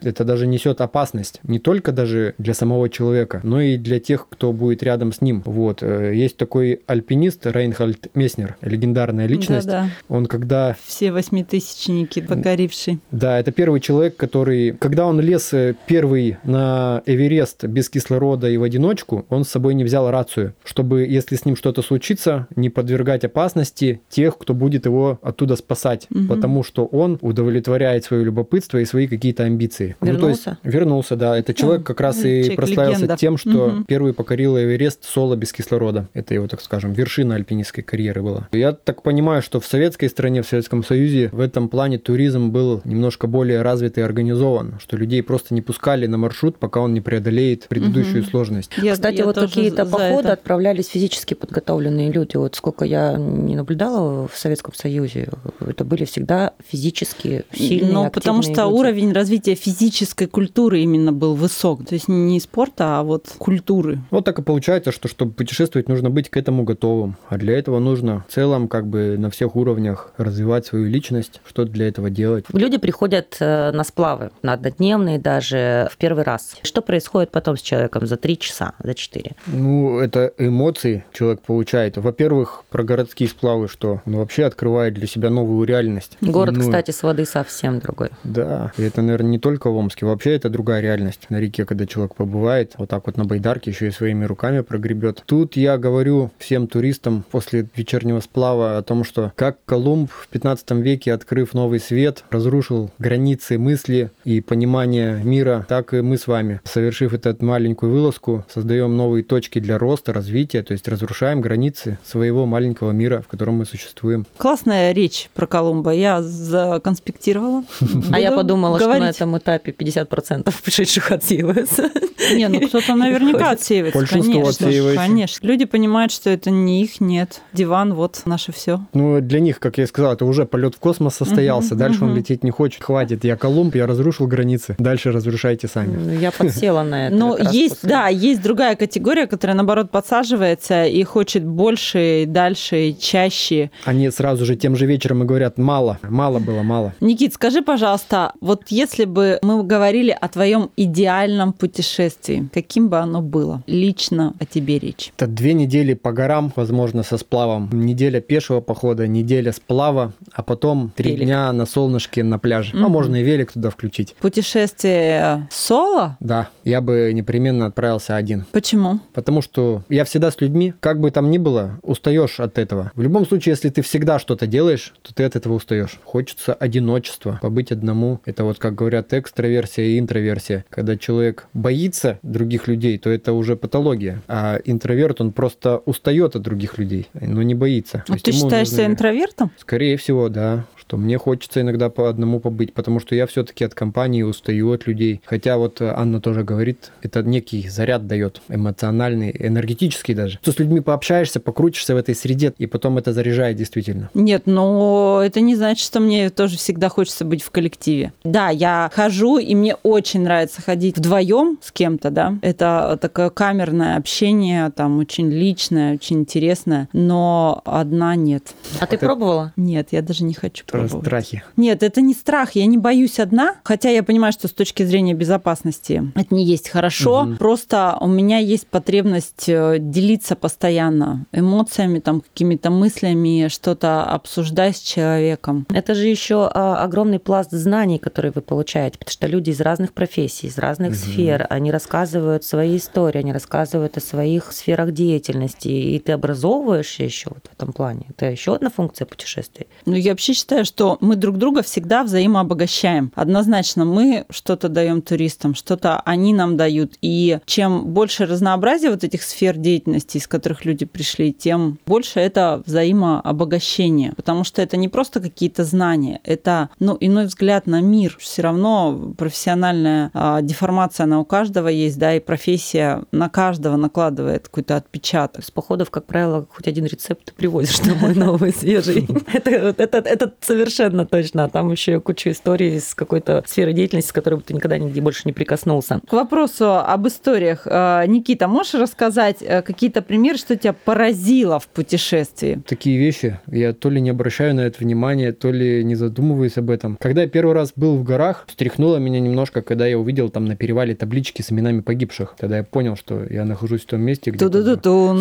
Это 0.03 0.25
даже 0.25 0.47
несет 0.47 0.81
опасность 0.81 1.41
не 1.43 1.59
только 1.59 1.93
даже 1.93 2.35
для 2.39 2.55
самого 2.55 2.89
человека, 2.89 3.41
но 3.43 3.61
и 3.61 3.77
для 3.77 4.01
тех, 4.01 4.29
кто 4.29 4.53
будет 4.53 4.83
рядом 4.83 5.13
с 5.13 5.21
ним. 5.21 5.43
Вот. 5.45 5.83
э, 5.83 6.13
Есть 6.15 6.37
такой 6.37 6.81
альпинист 6.87 7.47
Рейнхальд 7.47 8.09
Месснер, 8.15 8.57
легендарная 8.61 9.27
личность. 9.27 9.67
Да-да. 9.67 9.89
Он 10.09 10.27
когда 10.27 10.77
Все 10.85 11.13
восьмитысячники, 11.13 12.21
покоривший. 12.21 13.01
да, 13.11 13.39
это 13.39 13.53
первый 13.53 13.81
человек, 13.81 14.17
который, 14.17 14.73
когда 14.73 15.07
он 15.07 15.21
лез 15.21 15.53
э, 15.53 15.75
первый 15.87 16.39
на 16.45 17.03
Эверест 17.07 17.65
без 17.65 17.89
кислорода 17.89 18.49
и 18.49 18.57
в 18.57 18.63
одиночку, 18.63 19.27
он 19.29 19.45
с 19.45 19.49
собой 19.49 19.75
не 19.75 19.85
взял 19.85 20.11
рацию, 20.11 20.55
чтобы, 20.65 21.03
если 21.07 21.37
с 21.37 21.45
ним 21.45 21.57
что-то 21.57 21.83
случится, 21.83 22.47
не 22.57 22.71
подвергать 22.71 23.25
опасности 23.25 24.01
тех, 24.09 24.39
кто 24.39 24.54
будет 24.55 24.87
его 24.87 25.19
оттуда 25.23 25.57
спасать, 25.57 26.07
Мгм. 26.11 26.29
потому 26.29 26.63
что 26.63 26.85
он 26.87 27.19
удовлетворяет 27.21 28.05
свое 28.05 28.25
любопытство 28.25 28.79
и 28.79 28.85
свои 28.85 29.07
какие-то 29.07 29.45
амбиции. 29.45 29.97
Ну, 30.01 30.07
то 30.19 30.29
есть, 30.29 30.47
Вернулся? 30.47 30.59
вернулся, 30.63 31.17
да. 31.17 31.39
Это 31.39 31.53
человек 31.55 31.85
как 31.85 32.01
раз 32.01 32.19
и 32.19 32.21
человек 32.43 32.57
прославился 32.57 33.01
легенда. 33.03 33.17
тем, 33.17 33.37
что 33.37 33.69
Мгм. 33.69 33.85
первый 33.85 34.13
покорил 34.15 34.57
Эверест 34.59 35.05
соло 35.05 35.37
без 35.37 35.53
кислорода. 35.53 36.09
Это 36.15 36.35
его, 36.35 36.47
так 36.49 36.61
скажем, 36.61 36.93
вершина 36.93 37.35
альпинистской 37.35 37.83
карьеры 37.85 38.23
была. 38.23 38.49
Я 38.53 38.73
так 38.73 39.03
понимаю, 39.03 39.43
что 39.43 39.61
в 39.61 39.67
советской 39.67 40.09
стране, 40.09 40.43
в 40.43 40.47
Советском 40.47 40.85
Союзе 40.85 41.29
в 41.33 41.41
этом 41.41 41.69
плане 41.69 41.99
туризм 41.99 42.51
был 42.51 42.81
немножко 42.85 43.27
более 43.27 43.63
развит 43.63 43.99
и 43.99 44.01
организован, 44.01 44.75
что 44.81 44.97
людей 44.97 45.23
просто 45.23 45.55
не 45.55 45.61
пускали 45.63 46.07
на 46.07 46.19
маршрут, 46.19 46.57
пока 46.59 46.81
он 46.81 46.95
не 46.95 47.01
преодолеет 47.01 47.67
предыдущую 47.69 48.23
Мгм. 48.23 48.31
сложность. 48.31 48.71
Я- 48.81 48.95
Кстати, 48.95 49.17
я 49.19 49.25
вот 49.25 49.37
какие-то 49.39 49.85
походы 49.87 50.29
это. 50.29 50.33
отправлялись 50.33 50.87
физически 50.89 51.35
подготовленные 51.35 52.11
люди. 52.13 52.37
Вот 52.37 52.55
сколько 52.55 52.85
я 52.85 53.17
не 53.17 53.57
наблюдала 53.57 54.29
в 54.29 54.37
Советском 54.45 54.75
Союзе, 54.75 55.29
это 55.67 55.85
были 55.87 56.05
всегда 56.05 56.53
физически 56.69 57.45
сильные, 57.51 57.93
Ну, 57.93 58.11
потому 58.11 58.43
что 58.43 58.65
люди. 58.65 58.75
уровень 58.75 59.13
развития 59.13 59.55
физической 59.55 60.27
культуры 60.27 60.81
именно 60.81 61.13
был 61.15 61.35
высок. 61.35 61.87
То 61.87 61.95
есть 61.95 62.09
не 62.09 62.39
спорта, 62.41 62.99
а 62.99 63.03
вот 63.03 63.35
культуры. 63.39 64.01
Вот 64.11 64.27
так 64.27 64.39
и 64.39 64.43
получается, 64.43 64.93
что 64.93 65.09
чтобы 65.09 65.33
путешествовать, 65.33 65.89
нужно 65.89 66.11
быть 66.11 66.29
к 66.29 66.37
этому 66.37 66.65
готовым. 66.65 67.17
А 67.31 67.39
для 67.39 67.59
этого 67.59 67.79
нужно 67.79 68.25
в 68.29 68.33
целом 68.35 68.69
как 68.69 68.87
бы 68.87 69.17
на 69.17 69.31
всех 69.31 69.57
уровнях 69.57 70.13
развивать 70.19 70.67
свою 70.67 70.85
личность, 70.89 71.41
что 71.47 71.65
для 71.65 71.89
этого 71.89 72.11
делать. 72.11 72.45
Люди 72.53 72.77
приходят 72.77 73.39
э, 73.41 73.71
на 73.73 73.83
сплавы, 73.83 74.31
на 74.43 74.53
однодневные 74.53 75.19
даже 75.19 75.89
в 75.91 75.97
первый 75.97 76.25
раз. 76.25 76.57
Что 76.63 76.83
происходит 76.83 77.31
потом 77.31 77.57
с 77.57 77.63
человеком 77.63 78.07
за 78.07 78.19
три 78.19 78.39
часа, 78.39 78.75
за 78.83 78.93
четыре? 78.95 79.33
Ну, 79.47 79.99
это 80.01 80.35
эмоции 80.37 81.05
человек 81.15 81.41
получает. 81.41 81.97
Во-первых, 81.97 82.65
про 82.69 82.83
городские 82.83 83.29
сплавы, 83.31 83.69
что 83.69 84.03
он 84.05 84.17
вообще 84.17 84.34
открывает 84.43 84.95
для 84.95 85.07
себя 85.07 85.31
новую 85.31 85.67
реальность. 85.67 86.17
Город, 86.21 86.57
Ну, 86.57 86.61
кстати, 86.61 86.91
с 86.91 87.03
воды 87.03 87.25
совсем 87.25 87.79
другой. 87.81 88.11
Да, 88.25 88.73
и 88.77 88.83
это, 88.83 89.03
наверное, 89.03 89.31
не 89.31 89.39
только 89.39 89.71
в 89.71 89.77
Омске. 89.77 90.07
Вообще 90.07 90.35
это 90.35 90.49
другая 90.49 90.81
реальность. 90.81 91.27
На 91.31 91.41
реке, 91.41 91.65
когда 91.65 91.87
человек 91.87 92.15
побывает, 92.15 92.75
вот 92.79 92.89
так 92.89 93.07
вот 93.07 93.17
на 93.17 93.25
байдарке 93.25 93.71
еще 93.71 93.89
и 93.89 93.91
своими 93.91 94.25
руками 94.25 94.61
прогребет. 94.61 95.23
Тут 95.27 95.57
я 95.57 95.79
говорю 95.79 96.31
всем 96.39 96.67
туристам 96.67 97.25
после 97.31 97.69
вечернего 97.75 98.21
сплава 98.21 98.79
о 98.79 98.83
том, 98.83 99.05
что 99.05 99.33
как 99.37 99.59
Колумб 99.65 100.11
в 100.11 100.29
15 100.29 100.71
веке, 100.73 101.13
открыв 101.13 101.55
новый 101.55 101.81
свет, 101.81 102.25
разрушил 102.31 102.91
границы 102.99 103.59
мысли 103.59 104.11
и 104.25 104.41
понимания 104.41 105.21
мира, 105.23 105.67
так 105.69 105.95
и 105.95 106.01
мы 106.01 106.19
с 106.19 106.27
вами, 106.27 106.61
совершив 106.65 107.13
эту 107.13 107.35
маленькую 107.45 107.93
вылазку, 107.93 108.45
создаем 108.53 108.97
новые 108.97 109.25
точки 109.25 109.59
для 109.59 109.79
роста, 109.79 110.13
развития, 110.13 110.63
то 110.63 110.73
есть 110.73 110.87
разрушаем 110.89 111.41
границы 111.41 111.99
своего 112.05 112.47
маленького 112.47 112.93
мира, 112.93 113.23
в 113.23 113.29
котором 113.29 113.55
мы 113.55 113.65
существуем. 113.65 114.24
Классная 114.37 114.93
речь 114.93 115.29
про 115.35 115.47
Колумба. 115.47 115.91
Я 115.93 116.23
законспектировала. 116.23 117.65
А 118.13 118.21
я 118.21 118.33
подумала, 118.33 118.79
что 118.79 118.89
на 118.89 119.11
этом 119.11 119.37
этапе 119.39 119.73
50% 119.73 120.53
пришедших 120.65 121.11
отсеиваются. 121.11 121.91
Не, 122.33 122.49
ну 122.49 122.67
кто-то 122.67 122.95
наверняка 122.97 123.51
отсеивается, 123.51 123.99
Большинство 123.99 124.49
отсеивается. 124.49 125.03
Конечно. 125.03 125.47
Люди 125.47 125.65
понимают, 125.65 126.13
что 126.13 126.31
это 126.31 126.51
не 126.51 126.83
их, 126.83 127.01
нет. 127.01 127.43
Диван, 127.53 127.95
вот 127.95 128.23
наше 128.25 128.53
все. 128.53 128.81
Ну, 128.93 129.21
для 129.21 129.41
них, 129.41 129.61
как 129.61 129.79
я 129.79 129.85
и 129.85 129.87
сказал, 129.87 130.13
это 130.13 130.25
уже 130.25 130.47
полет 130.47 130.75
в 130.75 130.79
космос 130.79 131.15
состоялся. 131.15 131.75
Дальше 131.75 132.05
он 132.05 132.15
лететь 132.15 132.45
не 132.45 132.51
хочет. 132.51 132.83
Хватит, 132.83 133.25
я 133.25 133.37
Колумб, 133.37 133.75
я 133.75 133.87
разрушил 133.87 134.27
границы. 134.27 134.75
Дальше 134.79 135.13
разрушайте 135.13 135.69
сами. 135.69 135.97
Ну, 135.97 136.13
Я 136.19 136.31
подсела 136.31 136.83
на 136.83 137.09
это. 137.09 137.17
Но 137.17 137.37
есть, 137.37 137.81
да, 137.83 138.09
есть 138.09 138.43
другая 138.43 138.77
категория, 138.77 139.27
которая, 139.27 139.57
наоборот, 139.57 139.91
подсаживается 139.91 140.85
и 140.85 141.03
хочет 141.05 141.45
больше, 141.45 142.23
и 142.23 142.27
дальше, 142.27 142.89
и 142.89 142.99
чаще. 142.99 143.71
Они 143.85 144.11
сразу 144.15 144.45
же 144.45 144.57
тем 144.57 144.77
же 144.77 144.87
вечером 144.87 145.23
и 145.23 145.27
говорят, 145.27 145.59
мало, 145.59 145.99
мало 146.03 146.39
было, 146.39 146.63
мало. 146.63 146.93
Никит, 147.01 147.35
скажи, 147.35 147.63
пожалуйста, 147.63 148.33
вот 148.41 148.63
если 148.69 149.05
бы 149.05 149.39
мы 149.43 149.63
говорили 149.65 150.17
о 150.19 150.29
твоем 150.29 150.71
идеальном 150.77 151.53
путешествии, 151.53 152.49
каким 152.53 152.89
бы 152.89 152.99
оно 152.99 153.21
было? 153.23 153.63
Лично 153.67 154.35
о 154.41 154.45
тебе 154.47 154.79
речь. 154.79 155.13
Это 155.17 155.27
две 155.27 155.55
недели 155.55 155.95
по 155.95 156.13
горам, 156.13 156.53
возможно, 156.57 157.03
со 157.03 157.19
сплавом. 157.19 157.69
Неделя 157.73 158.21
пешего 158.21 158.61
похода, 158.61 159.07
неделя 159.07 159.53
сплава, 159.53 160.13
а 160.33 160.43
потом 160.43 160.93
три 160.95 161.13
Велик. 161.13 161.25
дня 161.27 161.53
на 161.53 161.67
солнышке 161.67 162.23
на 162.23 162.39
пляже. 162.39 162.73
А 162.75 162.77
Мгм. 162.77 162.91
можно 162.93 163.17
и 163.17 163.23
велик 163.23 163.53
туда 163.53 163.71
включить. 163.71 164.15
Путешествие 164.21 165.49
соло? 165.51 166.17
Да, 166.21 166.49
я 166.65 166.81
бы 166.81 167.11
непременно 167.13 167.67
отправился 167.67 168.17
один. 168.17 168.45
Почему? 168.53 169.01
Потому 169.13 169.43
что 169.43 169.83
я 169.89 170.05
всегда 170.05 170.31
с 170.31 170.41
людьми, 170.41 170.75
как 170.81 171.01
бы 171.01 171.11
там 171.11 171.31
ни 171.31 171.39
было, 171.39 171.79
устаешь 171.83 172.41
от 172.41 172.59
этого. 172.59 172.93
В 172.95 173.03
любом 173.03 173.27
случае, 173.27 173.53
если 173.53 173.69
ты 173.71 173.83
всегда 173.83 174.04
что-то 174.19 174.47
делаешь, 174.47 174.93
то 175.03 175.15
ты 175.15 175.25
от 175.25 175.37
этого 175.37 175.55
устаешь. 175.55 175.99
Хочется 176.05 176.55
одиночества, 176.55 177.39
побыть 177.43 177.73
одному. 177.73 178.21
Это 178.25 178.45
вот, 178.45 178.59
как 178.59 178.75
говорят, 178.75 179.13
экстраверсия 179.13 179.85
и 179.85 179.99
интроверсия. 179.99 180.65
Когда 180.71 180.97
человек 180.97 181.47
боится 181.55 182.19
других 182.23 182.69
людей, 182.69 182.99
то 182.99 183.11
это 183.11 183.33
уже 183.33 183.57
патология. 183.57 184.23
А 184.29 184.59
интроверт, 184.65 185.21
он 185.21 185.33
просто 185.33 185.79
устает 185.79 186.37
от 186.37 186.43
других 186.43 186.79
людей, 186.79 187.09
но 187.15 187.43
не 187.43 187.55
боится. 187.55 188.05
А 188.09 188.17
ты 188.17 188.33
считаешься 188.33 188.77
нужно- 188.77 188.93
интровертом? 188.93 189.51
Скорее 189.59 189.97
всего, 189.97 190.29
да. 190.29 190.65
Что 190.87 190.99
мне 190.99 191.17
хочется 191.19 191.63
иногда 191.63 191.89
по 191.89 192.09
одному 192.11 192.41
побыть, 192.41 192.75
потому 192.75 193.01
что 193.01 193.15
я 193.15 193.27
все-таки 193.27 193.65
от 193.65 193.75
компании 193.75 194.23
устаю 194.23 194.71
от 194.73 194.87
людей. 194.87 195.23
Хотя 195.25 195.57
вот 195.57 195.81
э, 195.81 195.93
Анна 195.97 196.21
тоже 196.21 196.45
говорит, 196.45 196.93
это 197.03 197.23
некий 197.23 197.67
заряд 197.69 198.07
дает, 198.07 198.43
эмоциональный, 198.49 199.35
энергетический 199.39 200.15
даже. 200.15 200.39
Что 200.43 200.53
с 200.53 200.59
людьми 200.59 200.81
пообщаешься, 200.81 201.41
покрутишься 201.41 201.95
в 201.95 201.97
этой 201.97 202.15
среде, 202.15 202.53
и 202.59 202.67
потом 202.67 202.99
это 202.99 203.13
заряжает 203.15 203.57
действительно. 203.57 204.11
Нет, 204.13 204.43
но 204.47 205.23
это 205.25 205.41
не 205.41 205.57
значит, 205.57 205.85
что 205.87 206.01
мне 206.01 206.29
тоже 206.29 206.59
всегда 206.59 206.91
хочется 206.91 207.25
быть 207.25 207.43
в 207.43 207.51
коллективе. 207.51 208.13
Да, 208.23 208.51
я 208.51 208.91
хожу, 208.95 209.39
и 209.39 209.55
мне 209.55 209.77
очень 209.83 210.23
нравится 210.23 210.61
ходить 210.61 210.99
вдвоем 210.99 211.59
с 211.63 211.73
кем-то, 211.73 212.11
да. 212.11 212.39
Это 212.43 212.99
такое 213.01 213.31
камерное 213.31 213.97
общение, 213.97 214.71
там 214.71 214.99
очень 214.99 215.31
личное, 215.31 215.95
очень 215.95 216.21
интересное, 216.21 216.89
но 216.93 217.63
одна 217.65 218.17
нет. 218.17 218.55
А 218.81 218.87
ты 218.87 218.97
Это- 218.97 219.07
пробовала? 219.07 219.53
Нет, 219.57 219.89
я 219.93 220.03
даже 220.03 220.25
не 220.25 220.35
хочу 220.35 220.65
Про 220.75 220.89
пробовать. 220.89 221.07
страхи. 221.07 221.43
Нет, 221.57 221.83
это 221.83 222.01
не 222.01 222.15
страх, 222.15 222.53
я 222.57 222.67
не 222.67 222.79
боюсь 222.79 223.21
одна, 223.21 223.57
хотя 223.63 223.91
я 223.91 224.03
понимаю, 224.03 224.33
что 224.33 224.49
с 224.49 224.53
точки 224.53 224.83
зрения 224.83 225.15
безопасности 225.15 226.11
это 226.15 226.35
не 226.35 226.45
есть 226.45 226.69
хорошо, 226.69 227.25
Мгм. 227.25 227.37
просто 227.37 227.97
у 228.01 228.07
меня 228.09 228.39
есть 228.39 228.67
потребность 228.67 229.49
э, 229.49 229.77
делиться 229.79 230.35
постоянно 230.37 231.27
эмоциями, 231.33 231.99
там, 232.01 232.21
какими-то 232.21 232.71
мыслями, 232.71 233.49
что-то 233.49 234.05
обсуждать 234.05 234.77
с 234.77 234.81
человеком. 234.81 235.67
Это 235.73 235.95
же 235.95 236.07
еще 236.09 236.51
а, 236.53 236.83
огромный 236.83 237.19
пласт 237.19 237.51
знаний, 237.53 237.99
которые 237.99 238.33
вы 238.35 238.41
получаете, 238.41 238.99
потому 238.99 239.13
что 239.13 239.27
люди 239.27 239.51
из 239.51 239.61
разных 239.61 239.93
профессий, 239.93 240.49
из 240.49 240.59
разных 240.59 240.91
Мгм. 240.91 240.97
сфер, 240.97 241.47
они 241.51 241.71
рассказывают 241.71 242.45
свои 242.45 242.77
истории, 242.79 243.19
они 243.19 243.33
рассказывают 243.33 243.97
о 243.97 244.01
своих 244.01 244.53
сферах 244.53 244.93
деятельности, 244.93 245.69
и 245.69 245.99
ты 245.99 246.13
образовываешься 246.13 247.05
еще 247.05 247.31
вот 247.31 247.47
в 247.49 247.53
этом 247.53 247.73
плане. 247.73 248.07
Это 248.11 248.27
еще 248.27 248.55
одна 248.55 248.71
функция 248.71 249.07
путешествий. 249.07 249.67
Ну, 249.87 249.95
я 249.95 250.11
вообще 250.13 250.33
считаю, 250.33 250.64
что 250.65 250.99
мы 251.01 251.17
друг 251.17 251.39
друга 251.39 251.63
всегда 251.63 252.05
взаимообогащаем. 252.05 253.13
Однозначно, 253.15 253.85
мы 253.85 254.27
что-то 254.31 254.69
даем 254.69 255.03
туристам, 255.03 255.55
что-то 255.55 256.01
они 256.01 256.35
нам 256.35 256.57
дают. 256.57 256.95
И 257.01 257.39
чем 257.47 257.87
больше 257.87 258.27
разнообразия 258.27 258.91
вот 258.91 259.05
этих 259.05 259.23
сфер 259.23 259.57
деятельности, 259.57 260.19
из 260.19 260.27
которых 260.27 260.65
люди 260.65 260.85
пришли, 260.85 261.33
тем 261.33 261.79
больше 261.87 262.21
это 262.21 262.63
взаимообогащение. 262.67 264.13
Потому 264.17 264.45
что 264.45 264.63
это 264.63 264.77
не 264.77 264.89
просто 264.89 265.21
какие-то 265.21 265.65
знания, 265.65 266.21
это 266.25 266.71
ну, 266.79 266.97
иной 267.01 267.27
взгляд 267.27 267.67
на 267.67 267.81
мир. 267.81 268.17
Все 268.21 268.43
равно 268.43 269.15
профессиональная 269.17 270.11
а, 270.15 270.43
деформация, 270.43 271.05
она 271.05 271.21
у 271.21 271.25
каждого 271.25 271.69
есть, 271.69 271.99
да, 271.99 272.15
и 272.15 272.21
профессия 272.21 273.03
на 273.13 273.29
каждого 273.29 273.77
накладывает 273.77 274.49
какой-то 274.49 274.77
отпечаток. 274.77 275.45
С 275.45 275.51
походов, 275.51 275.91
как 275.91 276.07
правило, 276.07 276.47
хоть 276.51 276.69
один 276.69 276.85
рецепт 276.85 277.25
ты 277.27 277.33
привозишь 277.33 277.81
домой 277.81 278.15
новый, 278.15 278.53
свежий. 278.53 279.07
Это 279.33 280.29
совершенно 280.55 281.05
точно. 281.05 281.45
А 281.45 281.49
там 281.49 281.71
еще 281.73 282.01
куча 282.01 282.31
историй 282.31 282.77
из 282.77 282.95
какой-то 282.95 283.43
сферы 283.47 283.73
деятельности, 283.73 284.11
с 284.11 284.13
которой 284.13 284.37
бы 284.37 284.43
ты 284.43 284.55
никогда 284.55 284.79
нигде 284.79 285.01
больше 285.01 285.23
не 285.25 285.33
прикоснулся. 285.33 286.01
К 286.09 286.13
вопросу 286.13 286.77
об 286.77 287.07
историях. 287.09 287.67
Э, 287.67 288.05
Никита, 288.07 288.49
можешь 288.49 288.75
рассказать 288.75 289.39
э, 289.41 289.63
какие-то 289.63 290.03
примеры, 290.03 290.39
что 290.39 290.57
тебя 290.57 290.73
поразило 290.73 291.59
в 291.59 291.67
путешествии? 291.69 292.63
Такие 292.67 292.99
вещи, 292.99 293.41
я 293.47 293.73
то 293.73 293.91
ли 293.91 294.01
не 294.01 294.11
обращаю 294.11 294.55
на 294.55 294.61
это 294.61 294.79
внимания, 294.81 295.33
то 295.33 295.51
ли 295.51 295.85
не 295.85 295.95
задумываюсь 295.95 296.57
об 296.57 296.71
этом. 296.71 296.97
Когда 297.01 297.23
я 297.23 297.29
первый 297.29 297.55
раз 297.55 297.73
был 297.75 297.97
в 297.97 298.05
горах, 298.05 298.45
встряхнуло 298.47 298.99
меня 298.99 299.21
немножко, 299.21 299.63
когда 299.63 299.87
я 299.87 299.99
увидел 299.99 300.29
там 300.29 300.45
на 300.45 300.57
перевале 300.57 300.95
таблички 300.95 301.43
с 301.43 301.51
именами 301.51 301.81
погибших. 301.81 302.37
Тогда 302.39 302.59
я 302.59 302.65
понял, 302.65 302.97
что 302.97 303.25
я 303.29 303.45
нахожусь 303.45 303.83
в 303.83 303.87
том 303.87 304.01
месте, 304.01 304.31
где... 304.31 304.39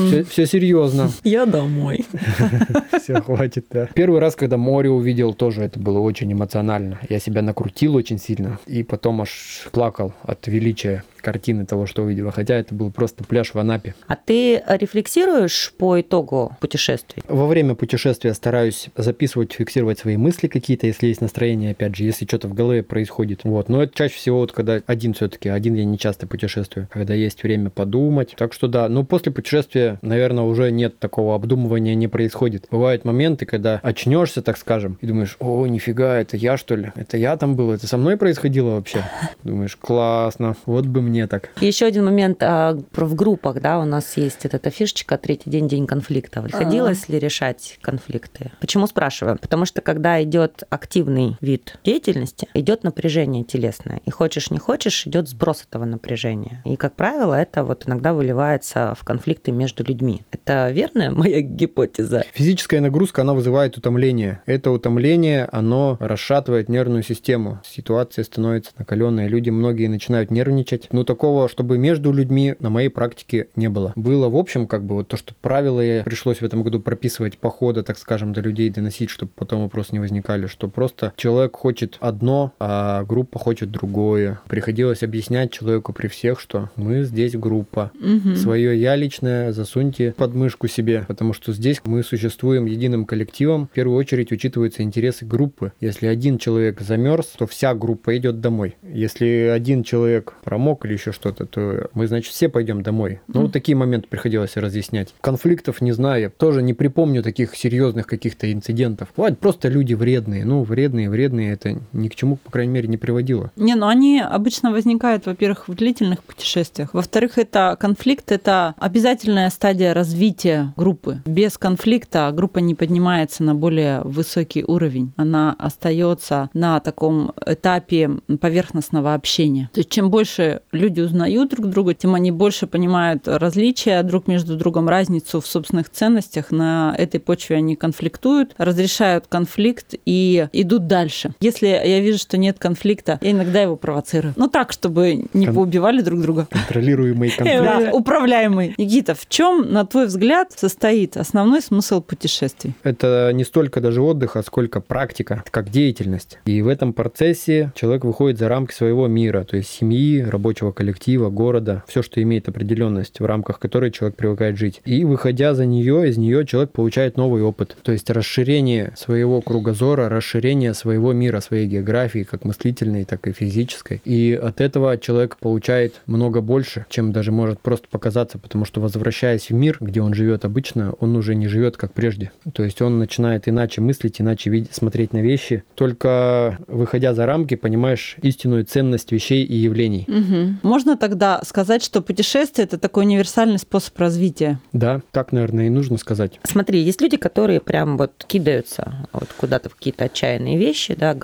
Все, 0.08 0.24
все 0.24 0.46
серьезно. 0.46 1.10
Я 1.24 1.46
домой. 1.46 2.06
Все, 3.02 3.22
хватит, 3.22 3.66
да. 3.72 3.90
Первый 3.94 4.20
раз, 4.20 4.36
когда 4.36 4.58
море 4.58 4.90
увидел, 4.90 5.23
тоже 5.32 5.64
это 5.64 5.80
было 5.80 6.00
очень 6.00 6.34
эмоционально. 6.34 7.00
Я 7.08 7.20
себя 7.20 7.42
накрутил 7.42 7.96
очень 7.96 8.18
сильно. 8.18 8.60
И 8.66 8.84
потом 8.84 9.22
аж 9.22 9.70
плакал 9.72 10.14
от 10.24 10.48
величия 10.48 11.04
картины 11.24 11.66
того, 11.66 11.86
что 11.86 12.04
увидел. 12.04 12.30
Хотя 12.32 12.56
это 12.56 12.76
был 12.76 12.92
просто 12.92 13.24
пляж 13.24 13.54
в 13.54 13.60
Анапе. 13.60 13.96
А 14.08 14.16
ты 14.16 14.62
рефлексируешь 14.68 15.74
по 15.78 16.00
итогу 16.00 16.56
путешествий? 16.60 17.24
Во 17.28 17.48
время 17.48 17.76
путешествия 17.76 18.34
стараюсь 18.34 18.90
записывать, 18.96 19.54
фиксировать 19.54 20.00
свои 20.00 20.18
мысли 20.18 20.48
какие-то, 20.48 20.86
если 20.86 21.08
есть 21.08 21.22
настроение, 21.22 21.72
опять 21.72 21.96
же, 21.96 22.04
если 22.04 22.26
что-то 22.26 22.48
в 22.48 22.54
голове 22.54 22.84
происходит. 22.84 23.42
Вот. 23.44 23.70
Но 23.70 23.82
это 23.82 23.96
чаще 23.96 24.16
всего 24.16 24.40
вот 24.40 24.52
когда 24.52 24.82
один 24.86 25.14
все-таки, 25.14 25.50
один 25.50 25.76
я 25.76 25.86
не 25.86 25.98
часто 25.98 26.28
путешествую, 26.28 26.88
когда 26.92 27.14
есть 27.14 27.42
время 27.44 27.70
подумать. 27.70 28.34
Так 28.38 28.54
что 28.54 28.68
да, 28.68 28.90
но 28.90 29.04
после 29.04 29.32
путешествия, 29.32 29.98
наверное, 30.02 30.44
уже 30.44 30.72
нет 30.72 31.00
такого 31.00 31.36
обдумывания, 31.36 31.96
не 31.96 32.08
происходит. 32.08 32.68
Бывают 32.70 33.06
моменты, 33.06 33.46
когда 33.46 33.80
очнешься, 33.84 34.42
так 34.42 34.58
скажем, 34.58 34.98
и 35.02 35.08
думаешь, 35.08 35.38
о, 35.40 35.66
нифига, 35.68 36.18
это 36.18 36.36
я 36.36 36.58
что 36.58 36.76
ли? 36.76 36.92
Это 36.96 37.18
я 37.18 37.38
там 37.38 37.56
был? 37.56 37.72
Это 37.72 37.88
со 37.88 37.98
мной 37.98 38.18
происходило 38.18 38.72
вообще? 38.72 39.04
Думаешь, 39.44 39.76
классно, 39.76 40.56
вот 40.66 40.86
бы 40.86 41.02
мне 41.02 41.13
мне 41.14 41.28
так. 41.28 41.52
Еще 41.62 41.86
один 41.86 42.06
момент 42.06 42.42
а, 42.42 42.76
в 42.92 43.16
группах, 43.16 43.62
да, 43.62 43.80
у 43.80 43.86
нас 43.86 44.18
есть 44.18 44.46
эта 44.46 44.70
фишечка 44.72 45.18
«Третий 45.18 45.50
день, 45.50 45.68
день 45.68 45.86
конфликта». 45.86 46.42
Приходилось 46.42 47.08
ли 47.08 47.20
решать 47.20 47.78
конфликты? 47.82 48.52
Почему 48.60 48.88
спрашиваю? 48.88 49.38
Потому 49.38 49.66
что 49.66 49.82
когда 49.82 50.22
идет 50.24 50.64
активный 50.70 51.38
вид 51.40 51.78
деятельности, 51.84 52.48
идет 52.56 52.84
напряжение 52.84 53.44
телесное. 53.44 54.02
И 54.06 54.10
хочешь, 54.10 54.50
не 54.50 54.58
хочешь, 54.58 55.06
идет 55.06 55.30
сброс 55.30 55.66
этого 55.70 55.86
напряжения. 55.86 56.64
И, 56.66 56.76
как 56.76 56.96
правило, 56.96 57.36
это 57.36 57.64
вот 57.64 57.88
иногда 57.88 58.14
выливается 58.14 58.96
в 59.00 59.04
конфликты 59.04 59.52
между 59.52 59.84
людьми. 59.84 60.24
Это 60.32 60.72
верная 60.72 61.12
моя 61.12 61.42
гипотеза? 61.42 62.26
Физическая 62.34 62.82
нагрузка, 62.82 63.22
она 63.22 63.34
вызывает 63.34 63.78
утомление. 63.78 64.42
Это 64.48 64.72
утомление, 64.72 65.48
оно 65.52 65.98
расшатывает 66.00 66.70
нервную 66.70 67.04
систему. 67.04 67.62
Ситуация 67.64 68.24
становится 68.24 68.72
накаленная. 68.80 69.28
Люди 69.28 69.52
многие 69.52 69.88
начинают 69.88 70.32
нервничать. 70.32 70.92
Но 71.04 71.06
такого, 71.06 71.50
чтобы 71.50 71.78
между 71.78 72.14
людьми 72.14 72.56
на 72.60 72.70
моей 72.70 72.88
практике 72.88 73.48
не 73.58 73.68
было. 73.68 73.92
Было, 73.98 74.30
в 74.30 74.38
общем, 74.38 74.68
как 74.68 74.86
бы 74.86 74.96
вот 74.96 75.10
то, 75.10 75.18
что 75.18 75.34
правила 75.42 76.02
пришлось 76.06 76.38
в 76.38 76.44
этом 76.44 76.64
году 76.64 76.80
прописывать 76.80 77.38
по 77.38 77.50
ходу, 77.50 77.84
так 77.84 77.98
скажем, 77.98 78.32
до 78.32 78.40
людей 78.40 78.70
доносить, 78.70 79.10
чтобы 79.10 79.34
потом 79.36 79.64
вопросы 79.64 79.90
не 79.92 80.00
возникали, 80.00 80.48
что 80.48 80.70
просто 80.70 81.12
человек 81.18 81.58
хочет 81.58 81.98
одно, 82.00 82.54
а 82.58 83.04
группа 83.04 83.38
хочет 83.38 83.70
другое. 83.70 84.40
Приходилось 84.48 85.04
объяснять 85.04 85.52
человеку 85.52 85.92
при 85.92 86.08
всех, 86.08 86.40
что 86.40 86.70
мы 86.78 87.04
здесь 87.04 87.34
группа. 87.34 87.92
Угу. 87.96 88.36
Свое 88.38 88.80
я 88.80 88.96
личное 88.96 89.52
засуньте 89.52 90.14
под 90.16 90.34
мышку 90.36 90.70
себе, 90.70 91.04
потому 91.06 91.34
что 91.34 91.52
здесь 91.52 91.82
мы 91.84 92.02
существуем 92.04 92.66
единым 92.66 93.04
коллективом. 93.04 93.68
В 93.68 93.76
первую 93.76 93.98
очередь 93.98 94.32
учитываются 94.32 94.84
интересы 94.84 95.26
группы. 95.26 95.74
Если 95.82 96.08
один 96.08 96.38
человек 96.38 96.80
замерз, 96.80 97.26
то 97.38 97.46
вся 97.46 97.76
группа 97.76 98.16
идет 98.16 98.40
домой. 98.40 98.78
Если 98.84 99.52
один 99.54 99.84
человек 99.84 100.36
промок 100.46 100.86
или 100.86 100.93
еще 100.94 101.12
что-то, 101.12 101.46
то 101.46 101.90
мы, 101.94 102.08
значит, 102.08 102.34
все 102.34 102.50
пойдем 102.50 102.84
домой. 102.84 103.20
Ну, 103.28 103.44
вот 103.44 103.54
такие 103.54 103.76
моменты 103.76 104.08
приходилось 104.08 104.56
разъяснять. 104.56 105.14
Конфликтов 105.22 105.82
не 105.82 105.92
знаю, 105.92 106.32
тоже 106.36 106.62
не 106.62 106.74
припомню 106.74 107.24
таких 107.24 107.56
серьезных 107.56 108.08
каких-то 108.08 108.52
инцидентов. 108.52 109.10
Бывают 109.16 109.40
просто 109.40 109.68
люди 109.68 109.94
вредные. 109.94 110.46
Ну, 110.46 110.64
вредные, 110.64 111.10
вредные, 111.10 111.54
это 111.54 111.80
ни 111.92 112.08
к 112.08 112.16
чему, 112.16 112.38
по 112.38 112.52
крайней 112.52 112.74
мере, 112.74 112.88
не 112.88 112.98
приводило. 112.98 113.52
Не, 113.56 113.76
ну 113.76 113.88
они 113.88 114.22
обычно 114.22 114.72
возникают, 114.72 115.26
во-первых, 115.26 115.68
в 115.68 115.76
длительных 115.76 116.24
путешествиях. 116.24 116.94
Во-вторых, 116.94 117.38
это 117.38 117.78
конфликт, 117.80 118.32
это 118.32 118.76
обязательная 118.78 119.50
стадия 119.50 119.94
развития 119.94 120.74
группы. 120.78 121.22
Без 121.26 121.58
конфликта 121.58 122.32
группа 122.34 122.60
не 122.60 122.76
поднимается 122.76 123.44
на 123.44 123.56
более 123.56 124.02
высокий 124.02 124.64
уровень. 124.64 125.14
Она 125.18 125.56
остается 125.58 126.50
на 126.54 126.80
таком 126.80 127.34
этапе 127.46 128.10
поверхностного 128.40 129.14
общения. 129.14 129.70
То 129.74 129.80
есть 129.80 129.90
чем 129.90 130.10
больше 130.10 130.62
люди 130.84 131.00
узнают 131.00 131.50
друг 131.50 131.68
друга, 131.70 131.94
тем 131.94 132.14
они 132.14 132.32
больше 132.32 132.68
понимают 132.68 133.28
различия 133.28 134.04
друг 134.04 134.28
между 134.28 134.58
другом, 134.58 134.90
разницу 134.90 135.40
в 135.40 135.48
собственных 135.48 135.90
ценностях. 135.90 136.52
На 136.52 136.94
этой 136.98 137.20
почве 137.20 137.56
они 137.56 137.76
конфликтуют, 137.76 138.54
разрешают 138.58 139.28
конфликт 139.28 139.96
и 140.06 140.48
идут 140.52 140.88
дальше. 140.88 141.34
Если 141.40 141.68
я 141.68 142.00
вижу, 142.02 142.20
что 142.20 142.38
нет 142.38 142.60
конфликта, 142.60 143.18
я 143.22 143.32
иногда 143.32 143.62
его 143.62 143.78
провоцирую. 143.78 144.34
Ну 144.36 144.50
так, 144.50 144.74
чтобы 144.74 145.26
не 145.34 145.46
Кон... 145.46 145.56
поубивали 145.56 146.02
друг 146.02 146.22
друга. 146.22 146.48
Контролируемый 146.52 147.30
конфликт. 147.38 147.64
Да, 147.64 147.92
управляемый. 147.94 148.76
Никита, 148.78 149.16
в 149.16 149.28
чем, 149.30 149.72
на 149.72 149.86
твой 149.86 150.08
взгляд, 150.08 150.52
состоит 150.52 151.16
основной 151.16 151.62
смысл 151.62 152.02
путешествий? 152.02 152.74
Это 152.84 153.32
не 153.34 153.46
столько 153.46 153.80
даже 153.80 154.02
отдых, 154.02 154.36
а 154.36 154.44
сколько 154.44 154.82
практика, 154.82 155.44
как 155.50 155.70
деятельность. 155.70 156.40
И 156.46 156.62
в 156.62 156.68
этом 156.68 156.92
процессе 156.92 157.72
человек 157.76 158.04
выходит 158.04 158.38
за 158.38 158.50
рамки 158.50 158.74
своего 158.74 159.08
мира, 159.08 159.46
то 159.46 159.56
есть 159.56 159.70
семьи, 159.70 160.22
рабочего 160.22 160.73
коллектива, 160.74 161.30
города, 161.30 161.84
все, 161.88 162.02
что 162.02 162.22
имеет 162.22 162.50
определенность, 162.50 163.20
в 163.20 163.26
рамках 163.26 163.60
которой 163.60 163.92
человек 163.92 164.18
привыкает 164.18 164.58
жить. 164.58 164.82
И 164.86 165.06
выходя 165.06 165.54
за 165.54 165.66
нее, 165.66 166.10
из 166.10 166.18
нее 166.18 166.46
человек 166.46 166.72
получает 166.72 167.18
новый 167.18 167.42
опыт. 167.44 167.78
То 167.84 167.92
есть 167.92 168.10
расширение 168.10 168.94
своего 168.98 169.42
кругозора, 169.42 170.10
расширение 170.10 170.74
своего 170.74 171.14
мира, 171.14 171.40
своей 171.40 171.68
географии, 171.68 172.24
как 172.30 172.46
мыслительной, 172.46 173.06
так 173.06 173.28
и 173.28 173.32
физической. 173.32 174.02
И 174.06 174.34
от 174.42 174.62
этого 174.62 174.98
человек 174.98 175.38
получает 175.38 176.02
много 176.06 176.42
больше, 176.42 176.86
чем 176.90 177.12
даже 177.12 177.32
может 177.32 177.60
просто 177.60 177.88
показаться, 177.90 178.38
потому 178.38 178.66
что 178.66 178.82
возвращаясь 178.82 179.50
в 179.50 179.54
мир, 179.54 179.78
где 179.80 180.02
он 180.02 180.14
живет 180.14 180.46
обычно, 180.46 180.94
он 181.00 181.16
уже 181.16 181.36
не 181.36 181.48
живет 181.48 181.78
как 181.78 181.94
прежде. 181.94 182.32
То 182.54 182.64
есть 182.64 182.82
он 182.82 183.00
начинает 183.00 183.48
иначе 183.48 183.82
мыслить, 183.82 184.20
иначе 184.20 184.50
видеть, 184.50 184.74
смотреть 184.74 185.14
на 185.14 185.22
вещи. 185.22 185.64
Только 185.76 186.58
выходя 186.68 187.14
за 187.14 187.26
рамки, 187.26 187.56
понимаешь 187.56 188.18
истинную 188.22 188.66
ценность 188.66 189.12
вещей 189.12 189.44
и 189.44 189.56
явлений. 189.56 190.06
Угу. 190.08 190.53
Можно 190.62 190.98
тогда 190.98 191.42
сказать, 191.44 191.84
что 191.84 192.02
путешествие 192.02 192.66
это 192.66 192.78
такой 192.78 193.06
универсальный 193.06 193.60
способ 193.60 193.98
развития? 193.98 194.60
Да, 194.72 195.02
так, 195.12 195.32
наверное, 195.32 195.68
и 195.68 195.70
нужно 195.70 195.98
сказать. 195.98 196.40
Смотри, 196.44 196.82
есть 196.82 197.02
люди, 197.02 197.18
которые 197.18 197.60
прям 197.60 197.98
вот 197.98 198.26
кидаются 198.28 199.08
вот 199.12 199.30
куда-то 199.38 199.70
в 199.70 199.76
какие-то 199.76 200.06
отчаянные 200.06 200.58
вещи, 200.58 200.96
да, 200.96 201.18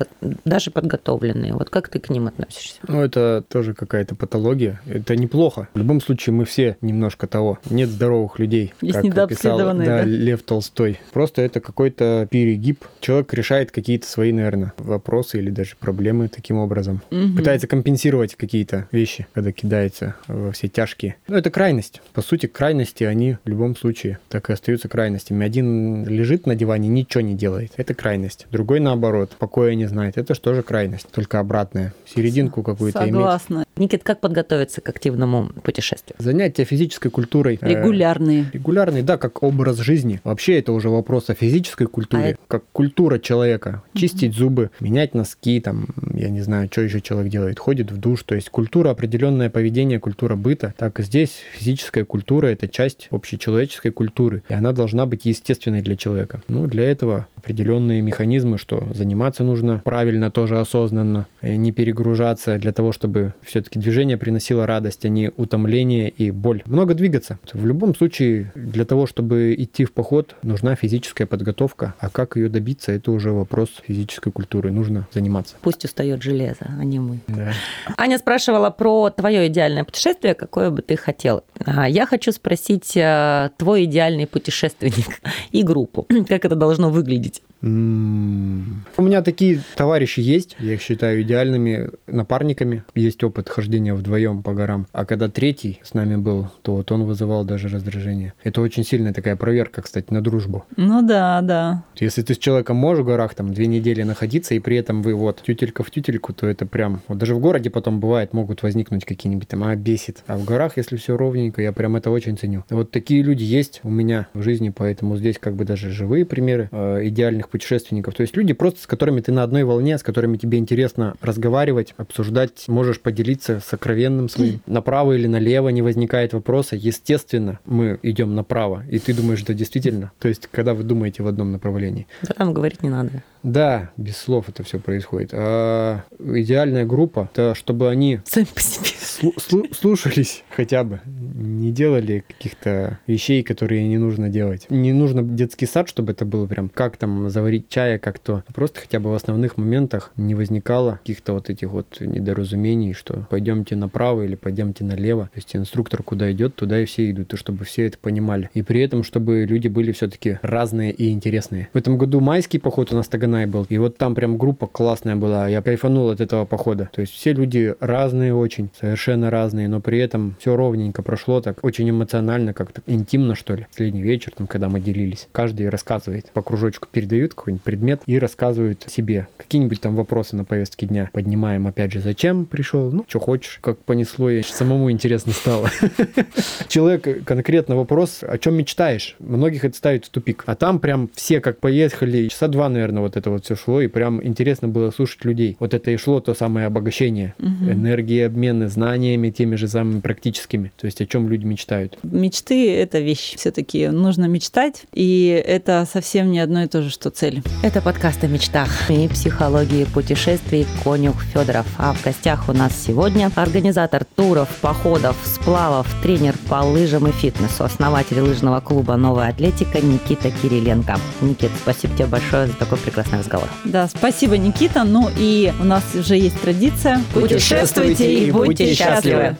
даже 0.46 0.72
подготовленные. 0.72 1.54
Вот 1.54 1.70
как 1.70 1.89
ты 1.89 2.00
к 2.00 2.10
ним 2.10 2.28
относишься? 2.28 2.80
Ну, 2.88 3.02
это 3.02 3.44
тоже 3.48 3.74
какая-то 3.74 4.15
патология. 4.15 4.82
Это 4.88 5.15
неплохо. 5.15 5.68
В 5.74 5.78
любом 5.78 6.02
случае, 6.02 6.34
мы 6.34 6.46
все 6.46 6.78
немножко 6.82 7.28
того. 7.28 7.60
Нет 7.70 7.89
здоровых 7.89 8.39
людей. 8.39 8.74
Есть 8.82 9.00
как 9.12 9.30
писал 9.30 9.58
да, 9.58 9.74
да, 9.74 10.04
Лев 10.04 10.44
Толстой. 10.44 11.00
Просто 11.12 11.42
это 11.42 11.60
какой-то 11.60 12.28
перегиб. 12.30 12.86
Человек 13.00 13.34
решает 13.34 13.72
какие-то 13.72 14.08
свои, 14.08 14.32
наверное, 14.32 14.74
вопросы 14.78 15.39
или 15.39 15.50
даже 15.50 15.76
проблемы 15.80 16.28
таким 16.28 16.58
образом. 16.58 17.02
Угу. 17.12 17.38
Пытается 17.38 17.68
компенсировать 17.68 18.36
какие-то 18.36 18.88
вещи, 18.92 19.18
когда 19.34 19.51
кидается 19.51 20.15
во 20.27 20.51
все 20.51 20.67
тяжкие. 20.67 21.15
Ну, 21.27 21.36
это 21.38 21.49
крайность. 21.49 22.01
По 22.13 22.21
сути, 22.21 22.45
крайности, 22.45 23.03
они 23.03 23.38
в 23.43 23.49
любом 23.49 23.75
случае 23.75 24.19
так 24.29 24.49
и 24.49 24.53
остаются 24.53 24.88
крайностями. 24.88 25.45
Один 25.45 26.05
лежит 26.05 26.45
на 26.45 26.55
диване, 26.55 26.89
ничего 26.89 27.21
не 27.21 27.36
делает. 27.36 27.71
Это 27.77 27.93
крайность. 27.93 28.47
Другой, 28.51 28.79
наоборот, 28.79 29.32
покоя 29.38 29.75
не 29.75 29.86
знает. 29.86 30.17
Это 30.17 30.34
же 30.34 30.41
тоже 30.41 30.63
крайность, 30.63 31.08
только 31.12 31.39
обратная. 31.39 31.93
Серединку 32.05 32.63
какую-то 32.63 32.99
иметь. 32.99 33.13
Согласна. 33.13 33.65
Никит, 33.77 34.03
как 34.03 34.19
подготовиться 34.19 34.82
к 34.82 34.89
активному 34.89 35.49
путешествию? 35.63 36.15
Занятия 36.19 36.65
физической 36.65 37.10
культурой. 37.10 37.58
Э, 37.62 37.69
Регулярные. 37.69 38.43
Э, 38.43 38.45
регулярные, 38.53 39.03
да, 39.03 39.17
как 39.17 39.41
образ 39.43 39.77
жизни. 39.77 40.19
Вообще 40.23 40.60
это 40.60 40.73
уже 40.73 40.89
вопрос 40.89 41.29
о 41.29 41.34
физической 41.34 41.88
культуре, 41.88 42.38
а 42.38 42.51
как 42.51 42.63
культура 42.71 43.19
человека. 43.19 43.82
Чистить 43.93 44.32
угу. 44.32 44.39
зубы, 44.39 44.71
менять 44.79 45.13
носки, 45.13 45.60
там, 45.62 45.88
я 46.19 46.29
не 46.29 46.41
знаю, 46.41 46.69
что 46.71 46.82
еще 46.82 47.01
человек 47.01 47.32
делает, 47.32 47.60
ходит 47.60 47.91
в 47.91 47.97
душ. 47.97 48.23
То 48.23 48.36
есть 48.36 48.49
культура, 48.49 48.89
определенное 48.89 49.49
поведение, 49.49 49.99
культура 49.99 50.36
быта. 50.36 50.73
Так 50.77 50.99
и 50.99 51.03
здесь 51.03 51.41
физическая 51.53 52.05
культура– 52.05 52.47
это 52.47 52.67
часть 52.67 53.08
общечеловеческой 53.12 53.91
культуры. 53.91 54.43
И 54.49 54.53
она 54.53 54.71
должна 54.71 55.05
быть 55.05 55.25
естественной 55.25 55.82
для 55.82 55.95
человека. 55.95 56.41
Ну, 56.47 56.67
для 56.67 56.84
этого 56.89 57.27
определенные 57.36 58.01
механизмы, 58.01 58.58
что 58.58 58.88
заниматься 58.93 59.43
нужно 59.43 59.82
правильно, 59.86 60.29
тоже 60.29 60.60
осознанно, 60.60 61.27
не 61.41 61.71
перегружаться 61.71 62.58
для 62.58 62.73
того, 62.73 62.91
чтобы 62.91 63.34
все-таки 63.41 63.79
движение 63.79 64.17
приносило 64.17 64.65
радость, 64.65 65.05
а 65.05 65.10
не 65.10 65.32
утомление 65.38 66.10
и 66.10 66.32
боль. 66.32 66.63
Много 66.65 66.95
двигаться. 66.95 67.39
В 67.53 67.65
любом 67.65 67.95
случае, 67.95 68.51
для 68.55 68.84
того, 68.84 69.05
чтобы 69.05 69.55
идти 69.58 69.86
в 69.86 69.93
поход, 69.93 70.36
нужна 70.43 70.75
физическая 70.75 71.27
подготовка, 71.27 71.93
а 71.99 72.10
как 72.10 72.36
ее 72.36 72.49
добиться, 72.49 72.91
это 72.91 73.12
уже 73.12 73.32
вопрос 73.32 73.69
физической 73.88 74.32
культуры. 74.32 74.71
Нужно 74.71 75.08
заниматься. 75.13 75.55
Пусть 75.62 75.86
устает 75.86 76.09
железо, 76.17 76.65
а 76.80 76.84
не 76.84 77.00
мы. 77.00 77.19
Да. 77.28 77.54
Аня 77.98 78.17
спрашивала 78.17 78.69
про 78.69 79.10
твое 79.10 79.48
идеальное 79.48 79.84
путешествие, 79.84 80.34
какое 80.34 80.69
бы 80.69 80.82
ты 80.82 80.95
хотел. 80.95 81.43
А, 81.65 81.88
я 81.88 82.06
хочу 82.06 82.32
спросить 82.32 82.95
э, 82.95 83.50
твой 83.58 83.86
идеальный 83.86 84.28
путешественник 84.28 85.22
и 85.52 85.63
группу. 85.63 86.08
Как 86.28 86.45
это 86.45 86.56
должно 86.56 86.89
выглядеть? 86.89 87.41
У 87.62 87.67
меня 87.67 89.22
такие 89.22 89.62
товарищи 89.76 90.22
есть, 90.22 90.56
я 90.60 90.76
их 90.76 90.82
считаю 90.82 91.22
идеальными 91.24 91.89
напарниками. 92.08 92.84
Есть 92.95 93.22
опыт 93.24 93.50
хождения 93.50 93.93
вдвоем 93.93 94.43
по 94.43 94.54
горам. 94.54 94.88
А 94.93 95.06
когда 95.06 95.28
третий 95.28 95.82
с 95.84 95.93
нами 95.93 96.15
был, 96.15 96.48
то 96.62 96.76
вот 96.78 96.91
он 96.91 97.04
вызывал 97.04 97.43
даже 97.43 97.67
раздражение. 97.67 98.34
Это 98.43 98.62
очень 98.62 98.86
сильная 98.86 99.13
такая 99.13 99.36
проверка, 99.36 99.82
кстати, 99.82 100.13
на 100.13 100.22
дружбу. 100.22 100.63
Ну 100.78 101.02
да, 101.02 101.41
да. 101.41 101.84
Если 101.98 102.22
ты 102.22 102.34
с 102.34 102.38
человеком 102.38 102.78
можешь 102.78 103.04
в 103.04 103.08
горах 103.08 103.36
там 103.36 103.54
две 103.54 103.67
недели 103.67 104.04
находиться, 104.04 104.56
и 104.56 104.60
при 104.60 104.78
этом 104.78 105.02
вы 105.02 105.13
вот 105.13 105.41
тютелька 105.45 105.84
в 105.84 105.91
тютельку, 105.91 105.98
то 106.01 106.47
это 106.47 106.65
прям... 106.65 107.01
Вот 107.07 107.17
даже 107.17 107.35
в 107.35 107.39
городе 107.39 107.69
потом 107.69 107.99
бывает, 107.99 108.33
могут 108.33 108.63
возникнуть 108.63 109.05
какие-нибудь 109.05 109.47
там, 109.47 109.63
а, 109.63 109.75
бесит. 109.75 110.23
А 110.27 110.38
в 110.38 110.45
горах, 110.45 110.77
если 110.77 110.95
все 110.95 111.17
ровненько, 111.17 111.62
я 111.62 111.71
прям 111.71 111.95
это 111.95 112.12
очень 112.12 112.38
ценю. 112.38 112.63
Вот 112.69 112.91
такие 112.91 113.21
люди 113.21 113.43
есть 113.43 113.81
у 113.83 113.89
меня 113.89 114.27
в 114.33 114.41
жизни, 114.41 114.73
поэтому 114.75 115.17
здесь 115.17 115.38
как 115.39 115.55
бы 115.55 115.65
даже 115.65 115.91
живые 115.91 116.25
примеры 116.25 116.69
э, 116.71 117.07
идеальных 117.07 117.49
путешественников. 117.49 118.15
То 118.15 118.21
есть 118.21 118.35
люди 118.35 118.53
просто, 118.53 118.81
с 118.81 118.88
которыми 118.88 119.21
ты 119.21 119.31
на 119.31 119.43
одной 119.43 119.63
волне, 119.63 119.97
с 119.97 120.03
которыми 120.03 120.38
тебе 120.38 120.57
интересно 120.57 121.15
разговаривать, 121.21 121.93
обсуждать, 121.97 122.67
можешь 122.67 122.99
поделиться 122.99 123.59
сокровенным 123.59 124.29
своим. 124.29 124.62
Направо 124.65 125.13
или 125.13 125.27
налево 125.27 125.69
не 125.69 125.81
возникает 125.81 126.33
вопроса. 126.33 126.75
Естественно, 126.75 127.59
мы 127.65 127.99
идем 128.03 128.35
направо. 128.35 128.83
И 128.89 128.99
ты 128.99 129.13
думаешь, 129.13 129.43
да, 129.43 129.53
действительно. 129.53 130.12
То 130.19 130.27
есть, 130.27 130.47
когда 130.51 130.73
вы 130.73 130.83
думаете 130.83 131.23
в 131.23 131.27
одном 131.27 131.51
направлении. 131.51 132.07
Да, 132.21 132.33
там 132.33 132.53
говорить 132.53 132.83
не 132.83 132.89
надо. 132.89 133.23
Да, 133.43 133.91
без 133.97 134.17
слов 134.17 134.49
это 134.49 134.63
все 134.63 134.80
происходит. 134.80 135.30
А 135.34 136.04
идеальная 136.19 136.86
группа, 136.86 137.30
это 137.32 137.56
чтобы 137.56 137.89
они 137.89 138.19
Сами 138.25 138.45
по 138.54 138.60
себе. 138.62 138.89
слу- 138.99 139.36
слу- 139.38 139.73
слушались 139.73 140.43
хотя 140.49 140.84
бы, 140.84 140.99
не 141.06 141.71
делали 141.71 142.23
каких-то 142.28 142.99
вещей, 143.08 143.43
которые 143.43 143.88
не 143.88 143.97
нужно 143.97 144.30
делать. 144.30 144.65
Не 144.69 144.91
нужно 144.93 145.23
детский 145.23 145.65
сад, 145.65 145.88
чтобы 145.88 146.12
это 146.12 146.25
было 146.25 146.47
прям 146.47 146.69
как 146.69 146.97
там 146.97 147.30
заварить 147.30 147.69
чая, 147.69 147.97
как 147.97 148.19
то. 148.19 148.43
Просто 148.54 148.82
хотя 148.82 148.99
бы 148.99 149.12
в 149.12 149.13
основных 149.13 149.58
моментах 149.58 150.12
не 150.17 150.36
возникало 150.36 150.99
каких-то 151.02 151.34
вот 151.34 151.49
этих 151.49 151.69
вот 151.69 151.97
недоразумений, 152.02 152.93
что 152.93 153.25
пойдемте 153.30 153.75
направо 153.75 154.23
или 154.23 154.36
пойдемте 154.36 154.84
налево. 154.84 155.25
То 155.34 155.38
есть 155.38 155.56
инструктор 155.56 156.04
куда 156.04 156.32
идет, 156.32 156.56
туда 156.56 156.82
и 156.82 156.86
все 156.86 157.10
идут, 157.10 157.34
и 157.34 157.38
чтобы 157.38 157.63
все 157.65 157.86
это 157.88 157.97
понимали. 157.97 158.49
И 158.54 158.62
при 158.62 158.82
этом, 158.82 159.04
чтобы 159.04 159.45
люди 159.45 159.67
были 159.67 159.91
все-таки 159.93 160.39
разные 160.41 160.91
и 160.91 161.10
интересные. 161.12 161.69
В 161.73 161.78
этом 161.78 161.97
году 161.97 162.19
майский 162.19 162.60
поход 162.60 162.91
у 162.91 162.95
нас 162.95 163.06
в 163.08 163.10
Таганай 163.30 163.46
был, 163.46 163.65
и 163.70 163.78
вот 163.78 163.98
там 163.98 164.15
прям 164.15 164.38
группа 164.38 164.65
классная 164.65 165.15
была. 165.15 165.48
Я 165.48 165.62
кайфанул 165.62 166.10
от 166.10 166.20
этого 166.20 166.46
похода. 166.46 166.89
То 166.92 167.02
есть 167.02 167.13
все 167.13 167.34
люди 167.34 167.76
разные 167.80 168.34
очень, 168.34 168.70
совершенно 168.80 169.30
разные, 169.30 169.68
но 169.68 169.82
при 169.82 170.00
этом 170.00 170.36
все 170.39 170.56
ровненько 170.56 171.04
прошло 171.04 171.42
так, 171.42 171.63
очень 171.63 171.89
эмоционально, 171.89 172.54
как-то 172.54 172.82
интимно, 172.88 173.36
что 173.36 173.54
ли. 173.54 173.68
Последний 173.70 174.02
вечер, 174.02 174.32
там, 174.36 174.48
когда 174.48 174.68
мы 174.68 174.80
делились. 174.80 175.28
Каждый 175.32 175.70
рассказывает, 175.70 176.32
по 176.34 176.42
кружочку 176.42 176.88
передают 176.92 177.36
какой-нибудь 177.36 177.63
предмет 177.63 178.02
и 178.08 178.18
рассказывают 178.18 178.86
себе. 178.88 179.28
Какие-нибудь 179.38 179.80
там 179.80 179.96
вопросы 179.96 180.36
на 180.36 180.44
повестке 180.44 180.88
дня. 180.88 181.10
Поднимаем, 181.13 181.68
опять 181.68 181.94
же, 181.94 182.00
зачем 182.00 182.46
пришел, 182.46 182.92
ну, 182.92 183.06
что 183.08 183.20
хочешь, 183.20 183.60
как 183.62 183.78
понесло, 183.80 184.30
и 184.32 184.42
самому 184.42 184.89
интересно 184.92 185.34
стало. 185.34 185.70
Человек 186.68 187.26
конкретно 187.26 187.76
вопрос, 187.76 188.24
о 188.24 188.38
чем 188.39 188.56
мечтаешь? 188.56 189.15
Многих 189.20 189.65
это 189.65 189.78
ставит 189.78 190.06
в 190.06 190.10
тупик. 190.10 190.44
А 190.48 190.56
там 190.56 190.80
прям 190.80 191.10
все 191.13 191.42
как 191.42 191.60
поехали, 191.60 192.28
часа 192.28 192.48
два, 192.48 192.70
наверное, 192.70 193.04
вот 193.04 193.18
это 193.19 193.29
вот 193.29 193.45
все 193.45 193.55
шло, 193.55 193.82
и 193.82 193.88
прям 193.88 194.25
интересно 194.25 194.67
было 194.67 194.91
слушать 194.91 195.23
людей. 195.25 195.55
Вот 195.60 195.73
это 195.73 195.91
и 195.91 195.97
шло 195.97 196.19
то 196.19 196.34
самое 196.34 196.65
обогащение. 196.65 197.36
Энергии, 197.39 198.21
обмены 198.21 198.67
знаниями 198.67 199.29
теми 199.29 199.55
же 199.55 199.67
самыми 199.67 199.99
практическими. 199.99 200.71
То 200.77 200.86
есть 200.86 201.01
о 201.01 201.05
чем 201.05 201.29
люди 201.29 201.45
мечтают. 201.45 201.97
Мечты– 202.03 202.73
это 202.75 202.99
вещь. 202.99 203.36
Все-таки 203.36 203.88
нужно 203.88 204.25
мечтать, 204.25 204.84
и 204.93 205.43
это 205.45 205.88
совсем 205.91 206.32
не 206.32 206.39
одно 206.39 206.63
и 206.63 206.67
то 206.67 206.82
же, 206.82 206.89
что 206.89 207.10
цель. 207.10 207.41
Это 207.63 207.82
подкаст 207.82 208.23
о 208.23 208.27
мечтах 208.27 208.89
и 208.89 209.08
психологии 209.08 209.86
путешествий 209.86 210.65
Конюх 210.84 211.21
Федоров. 211.23 211.67
А 211.77 211.93
в 211.93 212.03
гостях 212.03 212.49
у 212.49 212.53
нас 212.53 212.73
сегодня 212.79 213.32
организатор 213.36 214.05
туров, 214.15 214.49
походов, 214.62 215.17
сплавов, 215.25 215.88
тренер 216.01 216.36
по 216.47 216.63
лыжам 216.63 217.08
и 217.08 217.12
фитнесу, 217.12 217.63
основатель 217.63 218.19
лыжного 218.19 218.60
клуба 218.62 218.95
«Новая 218.95 219.29
атлетика» 219.29 219.82
Никита 219.82 220.32
Кириленко. 220.32 220.97
Никит, 221.21 221.51
спасибо 221.62 221.95
тебе 221.95 222.05
большое 222.08 222.47
за 222.47 222.53
такой 222.53 222.77
прекрасный 222.77 223.09
прекрасный 223.10 223.19
разговор. 223.19 223.50
Да, 223.65 223.88
спасибо, 223.88 224.38
Никита. 224.38 224.84
Ну 224.84 225.10
и 225.17 225.52
у 225.60 225.63
нас 225.63 225.84
уже 225.95 226.15
есть 226.15 226.39
традиция. 226.41 227.02
Путешествуйте, 227.13 227.95
Путешествуйте 227.95 228.26
и 228.28 228.32
будьте 228.32 228.74
счастливы. 228.74 228.95
счастливы. 228.95 229.38